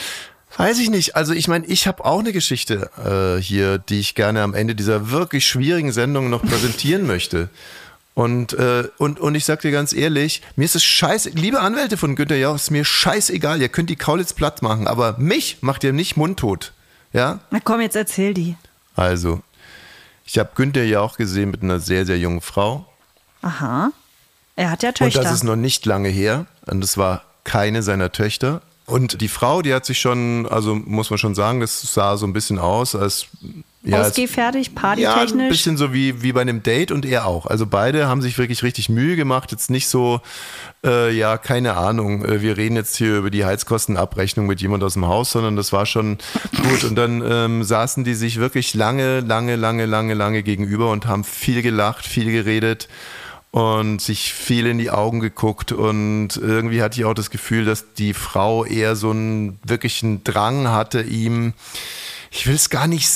Weiß 0.57 0.79
ich 0.79 0.89
nicht. 0.89 1.15
Also 1.15 1.33
ich 1.33 1.47
meine, 1.47 1.67
ich 1.67 1.85
habe 1.85 2.03
auch 2.03 2.19
eine 2.19 2.31
Geschichte 2.33 2.89
äh, 3.37 3.41
hier, 3.41 3.77
die 3.77 3.99
ich 3.99 4.15
gerne 4.15 4.41
am 4.41 4.55
Ende 4.55 4.73
dieser 4.73 5.11
wirklich 5.11 5.45
schwierigen 5.45 5.91
Sendung 5.91 6.29
noch 6.31 6.41
präsentieren 6.41 7.05
möchte. 7.05 7.49
Und, 8.13 8.53
äh, 8.53 8.89
und, 8.97 9.19
und 9.19 9.35
ich 9.35 9.45
sag 9.45 9.61
dir 9.61 9.71
ganz 9.71 9.93
ehrlich, 9.93 10.41
mir 10.55 10.65
ist 10.65 10.75
es 10.75 10.83
scheiße, 10.83 11.29
liebe 11.29 11.61
Anwälte 11.61 11.95
von 11.95 12.15
Günther 12.15 12.37
Jauch, 12.37 12.55
ist 12.55 12.69
mir 12.69 12.83
scheißegal, 12.83 13.61
ihr 13.61 13.69
könnt 13.69 13.89
die 13.89 13.95
Kaulitz 13.95 14.33
platt 14.33 14.61
machen, 14.61 14.85
aber 14.87 15.17
mich 15.17 15.59
macht 15.61 15.83
ihr 15.83 15.93
nicht 15.93 16.17
mundtot. 16.17 16.73
Ja? 17.13 17.39
Na 17.51 17.59
komm, 17.63 17.81
jetzt 17.81 17.95
erzähl 17.95 18.33
die. 18.33 18.55
Also, 18.95 19.41
ich 20.25 20.37
habe 20.37 20.51
Günther 20.55 20.85
Jauch 20.85 21.17
gesehen 21.17 21.51
mit 21.51 21.63
einer 21.63 21.79
sehr, 21.79 22.05
sehr 22.05 22.17
jungen 22.19 22.41
Frau. 22.41 22.85
Aha. 23.41 23.91
Er 24.55 24.69
hat 24.69 24.83
ja 24.83 24.89
Und 24.89 24.95
Töchter. 24.95 25.23
das 25.23 25.33
ist 25.33 25.43
noch 25.43 25.55
nicht 25.55 25.85
lange 25.85 26.09
her. 26.09 26.45
Und 26.67 26.81
das 26.81 26.97
war 26.97 27.23
keine 27.43 27.81
seiner 27.81 28.11
Töchter. 28.11 28.61
Und 28.85 29.21
die 29.21 29.29
Frau, 29.29 29.61
die 29.61 29.73
hat 29.73 29.85
sich 29.85 29.99
schon, 29.99 30.47
also 30.49 30.75
muss 30.75 31.09
man 31.09 31.17
schon 31.17 31.33
sagen, 31.33 31.61
das 31.61 31.81
sah 31.81 32.17
so 32.17 32.27
ein 32.27 32.33
bisschen 32.33 32.59
aus, 32.59 32.93
als 32.95 33.27
ja, 33.83 34.01
Ausgehfertig, 34.01 34.67
ja, 34.67 34.71
ein 34.71 34.75
partytechnisch. 34.75 35.49
bisschen 35.49 35.75
so 35.75 35.91
wie, 35.91 36.21
wie 36.21 36.33
bei 36.33 36.41
einem 36.41 36.61
Date 36.61 36.91
und 36.91 37.03
er 37.03 37.25
auch. 37.25 37.47
Also 37.47 37.65
beide 37.65 38.07
haben 38.07 38.21
sich 38.21 38.37
wirklich 38.37 38.61
richtig 38.61 38.89
Mühe 38.89 39.15
gemacht. 39.15 39.51
Jetzt 39.51 39.71
nicht 39.71 39.87
so, 39.87 40.21
äh, 40.85 41.11
ja, 41.11 41.37
keine 41.39 41.75
Ahnung, 41.77 42.23
äh, 42.23 42.41
wir 42.41 42.57
reden 42.57 42.75
jetzt 42.75 42.95
hier 42.97 43.17
über 43.17 43.31
die 43.31 43.43
Heizkostenabrechnung 43.43 44.45
mit 44.45 44.61
jemand 44.61 44.83
aus 44.83 44.93
dem 44.93 45.07
Haus, 45.07 45.31
sondern 45.31 45.55
das 45.55 45.73
war 45.73 45.87
schon 45.87 46.19
gut. 46.61 46.83
Und 46.83 46.95
dann 46.95 47.23
ähm, 47.27 47.63
saßen 47.63 48.03
die 48.03 48.13
sich 48.13 48.37
wirklich 48.37 48.75
lange, 48.75 49.21
lange, 49.21 49.55
lange, 49.55 49.85
lange, 49.85 50.13
lange 50.13 50.43
gegenüber 50.43 50.91
und 50.91 51.07
haben 51.07 51.23
viel 51.23 51.63
gelacht, 51.63 52.05
viel 52.05 52.31
geredet 52.31 52.87
und 53.49 53.99
sich 53.99 54.31
viel 54.31 54.67
in 54.67 54.77
die 54.77 54.91
Augen 54.91 55.19
geguckt 55.19 55.73
und 55.73 56.37
irgendwie 56.37 56.81
hatte 56.81 56.99
ich 56.99 57.05
auch 57.05 57.13
das 57.13 57.29
Gefühl, 57.29 57.65
dass 57.65 57.93
die 57.93 58.13
Frau 58.13 58.63
eher 58.63 58.95
so 58.95 59.09
einen 59.09 59.59
wirklichen 59.65 60.23
Drang 60.23 60.69
hatte, 60.69 61.01
ihm 61.01 61.53
ich 62.31 62.47
will 62.47 62.55
es 62.55 62.69
gar 62.69 62.87
nicht, 62.87 63.09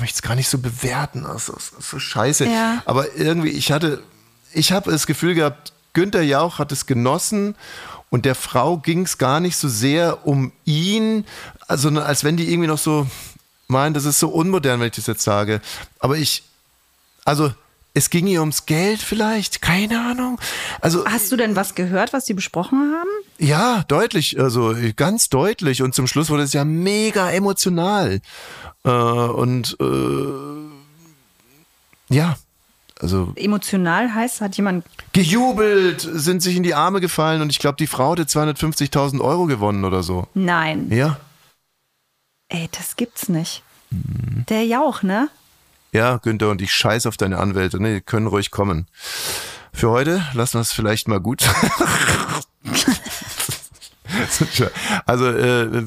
möchte 0.00 0.14
es 0.14 0.22
gar 0.22 0.34
nicht 0.34 0.48
so 0.48 0.58
bewerten, 0.58 1.24
das 1.24 1.48
ist, 1.48 1.72
das 1.72 1.78
ist 1.80 1.90
so 1.90 1.98
scheiße. 1.98 2.46
Ja. 2.46 2.82
Aber 2.86 3.14
irgendwie, 3.14 3.50
ich 3.50 3.70
hatte, 3.70 4.02
ich 4.52 4.72
habe 4.72 4.90
das 4.90 5.06
Gefühl 5.06 5.34
gehabt, 5.34 5.72
Günther 5.92 6.22
Jauch 6.22 6.58
hat 6.58 6.72
es 6.72 6.86
genossen 6.86 7.54
und 8.10 8.24
der 8.24 8.34
Frau 8.34 8.78
ging 8.78 9.02
es 9.02 9.18
gar 9.18 9.38
nicht 9.38 9.56
so 9.56 9.68
sehr 9.68 10.26
um 10.26 10.50
ihn, 10.64 11.26
sondern 11.68 12.04
als 12.04 12.24
wenn 12.24 12.36
die 12.36 12.50
irgendwie 12.50 12.68
noch 12.68 12.78
so, 12.78 13.06
meinen, 13.68 13.94
das 13.94 14.06
ist 14.06 14.18
so 14.18 14.28
unmodern, 14.28 14.80
wenn 14.80 14.88
ich 14.88 14.96
das 14.96 15.06
jetzt 15.06 15.22
sage. 15.22 15.60
Aber 15.98 16.16
ich, 16.16 16.42
also 17.24 17.52
es 17.94 18.10
ging 18.10 18.26
ihr 18.26 18.40
ums 18.40 18.66
Geld 18.66 19.00
vielleicht, 19.00 19.62
keine 19.62 20.00
Ahnung. 20.00 20.40
Also 20.80 21.04
Hast 21.06 21.30
du 21.32 21.36
denn 21.36 21.54
was 21.56 21.74
gehört, 21.74 22.12
was 22.12 22.24
die 22.24 22.34
besprochen 22.34 22.92
haben? 22.92 23.08
ja, 23.38 23.84
deutlich, 23.88 24.38
also 24.38 24.74
ganz 24.96 25.28
deutlich. 25.28 25.82
Und 25.82 25.94
zum 25.94 26.06
Schluss 26.06 26.28
wurde 26.30 26.42
es 26.42 26.52
ja 26.52 26.64
mega 26.64 27.30
emotional. 27.30 28.20
Äh, 28.84 28.90
und 28.90 29.76
äh, 29.80 30.64
ja, 32.14 32.36
also 33.00 33.32
Emotional 33.36 34.14
heißt, 34.14 34.40
hat 34.40 34.56
jemand. 34.56 34.84
gejubelt, 35.12 36.00
sind 36.12 36.42
sich 36.42 36.56
in 36.56 36.62
die 36.62 36.74
Arme 36.74 37.00
gefallen 37.00 37.42
und 37.42 37.50
ich 37.50 37.58
glaube, 37.58 37.76
die 37.76 37.86
Frau 37.86 38.12
hatte 38.12 38.22
250.000 38.24 39.20
Euro 39.20 39.46
gewonnen 39.46 39.84
oder 39.84 40.02
so. 40.02 40.26
Nein. 40.34 40.90
Ja, 40.92 41.18
Ey, 42.48 42.68
das 42.72 42.96
gibt's 42.96 43.28
nicht. 43.28 43.62
Der 43.90 44.64
Jauch, 44.64 45.02
ne? 45.02 45.28
Ja, 45.94 46.16
Günther, 46.16 46.50
und 46.50 46.60
ich 46.60 46.72
scheiß 46.72 47.06
auf 47.06 47.16
deine 47.16 47.38
Anwälte. 47.38 47.80
Ne, 47.80 47.94
die 47.94 48.00
können 48.00 48.26
ruhig 48.26 48.50
kommen. 48.50 48.88
Für 49.72 49.90
heute 49.90 50.26
lassen 50.34 50.54
wir 50.54 50.60
es 50.60 50.72
vielleicht 50.72 51.08
mal 51.08 51.20
gut. 51.20 51.48
Also, 55.06 55.26
äh, 55.26 55.82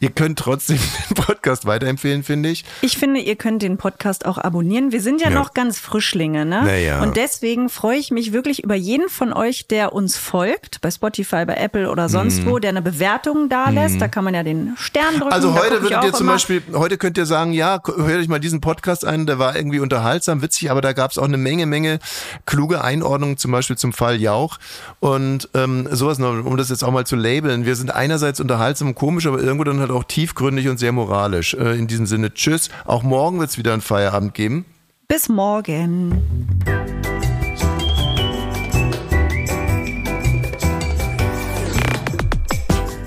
Ihr 0.00 0.10
könnt 0.10 0.38
trotzdem 0.38 0.78
den 1.10 1.14
Podcast 1.14 1.66
weiterempfehlen, 1.66 2.22
finde 2.22 2.48
ich. 2.50 2.64
Ich 2.82 2.98
finde, 2.98 3.20
ihr 3.20 3.36
könnt 3.36 3.62
den 3.62 3.76
Podcast 3.76 4.26
auch 4.26 4.38
abonnieren. 4.38 4.92
Wir 4.92 5.00
sind 5.00 5.20
ja, 5.20 5.28
Ja. 5.30 5.34
noch 5.38 5.54
ganz 5.54 5.78
Frischlinge, 5.78 6.44
ne? 6.44 6.62
Naja. 6.64 7.02
Und 7.02 7.16
deswegen 7.16 7.68
freue 7.68 7.96
ich 7.98 8.10
mich 8.10 8.32
wirklich 8.32 8.62
über 8.64 8.74
jeden 8.74 9.08
von 9.08 9.32
euch, 9.32 9.66
der 9.68 9.92
uns 9.92 10.16
folgt, 10.16 10.80
bei 10.80 10.90
Spotify, 10.90 11.44
bei 11.44 11.54
Apple 11.54 11.90
oder 11.90 12.08
sonst 12.08 12.46
wo, 12.46 12.58
der 12.58 12.70
eine 12.70 12.82
Bewertung 12.82 13.48
da 13.48 13.70
lässt. 13.70 14.00
Da 14.00 14.08
kann 14.08 14.24
man 14.24 14.34
ja 14.34 14.42
den 14.42 14.74
Stern 14.76 15.14
drücken. 15.14 15.26
Mhm. 15.26 15.32
Also 15.32 15.54
heute 15.54 15.82
würdet 15.82 16.04
ihr 16.04 16.12
zum. 16.12 16.26
Beispiel, 16.26 16.62
heute 16.74 16.96
könnt 16.98 17.18
ihr 17.18 17.26
sagen, 17.26 17.52
ja, 17.52 17.80
hört 17.84 18.20
euch 18.20 18.28
mal 18.28 18.38
diesen 18.40 18.60
Podcast 18.60 19.04
an, 19.04 19.26
der 19.26 19.38
war 19.38 19.56
irgendwie 19.56 19.80
unterhaltsam, 19.80 20.42
witzig, 20.42 20.70
aber 20.70 20.80
da 20.80 20.92
gab 20.92 21.10
es 21.10 21.18
auch 21.18 21.24
eine 21.24 21.36
Menge, 21.36 21.66
Menge 21.66 21.98
kluge 22.46 22.82
Einordnungen, 22.82 23.36
zum 23.36 23.50
Beispiel 23.52 23.76
zum 23.76 23.92
Fall 23.92 24.20
Jauch 24.20 24.58
und 25.00 25.48
ähm, 25.54 25.88
sowas 25.90 26.18
noch, 26.18 26.30
um 26.44 26.56
das 26.56 26.68
jetzt 26.68 26.84
auch 26.84 26.92
mal 26.92 27.04
zu 27.06 27.16
labeln. 27.16 27.64
Wir 27.66 27.74
sind 27.76 27.90
einerseits 27.94 28.40
unterhaltsam 28.40 28.88
und 28.88 28.94
komisch, 28.94 29.26
aber 29.26 29.40
irgendwo 29.50 29.64
dann 29.64 29.80
halt 29.80 29.90
auch 29.90 30.04
tiefgründig 30.04 30.68
und 30.68 30.78
sehr 30.78 30.92
moralisch. 30.92 31.54
Äh, 31.54 31.76
in 31.76 31.86
diesem 31.88 32.06
Sinne, 32.06 32.32
tschüss. 32.32 32.70
Auch 32.84 33.02
morgen 33.02 33.40
wird 33.40 33.50
es 33.50 33.58
wieder 33.58 33.72
einen 33.72 33.82
Feierabend 33.82 34.32
geben. 34.34 34.64
Bis 35.08 35.28
morgen. 35.28 36.22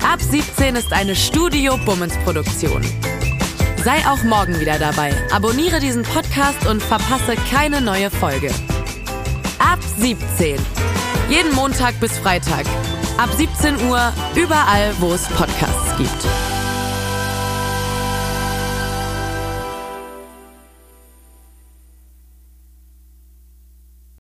Ab 0.02 0.20
17 0.20 0.76
ist 0.76 0.92
eine 0.92 1.16
Studio 1.16 1.78
Bummens 1.86 2.14
Produktion. 2.24 2.82
Sei 3.82 3.96
auch 4.06 4.22
morgen 4.24 4.60
wieder 4.60 4.78
dabei. 4.78 5.12
Abonniere 5.32 5.80
diesen 5.80 6.02
Podcast 6.02 6.66
und 6.66 6.82
verpasse 6.82 7.36
keine 7.50 7.80
neue 7.80 8.10
Folge. 8.10 8.50
Ab 9.58 9.78
17. 9.98 10.58
Jeden 11.30 11.54
Montag 11.54 11.98
bis 12.00 12.18
Freitag. 12.18 12.66
Ab 13.16 13.30
17 13.36 13.88
Uhr 13.88 14.12
überall, 14.34 14.92
wo 14.98 15.12
es 15.12 15.28
Podcasts 15.28 15.96
gibt. 15.96 16.53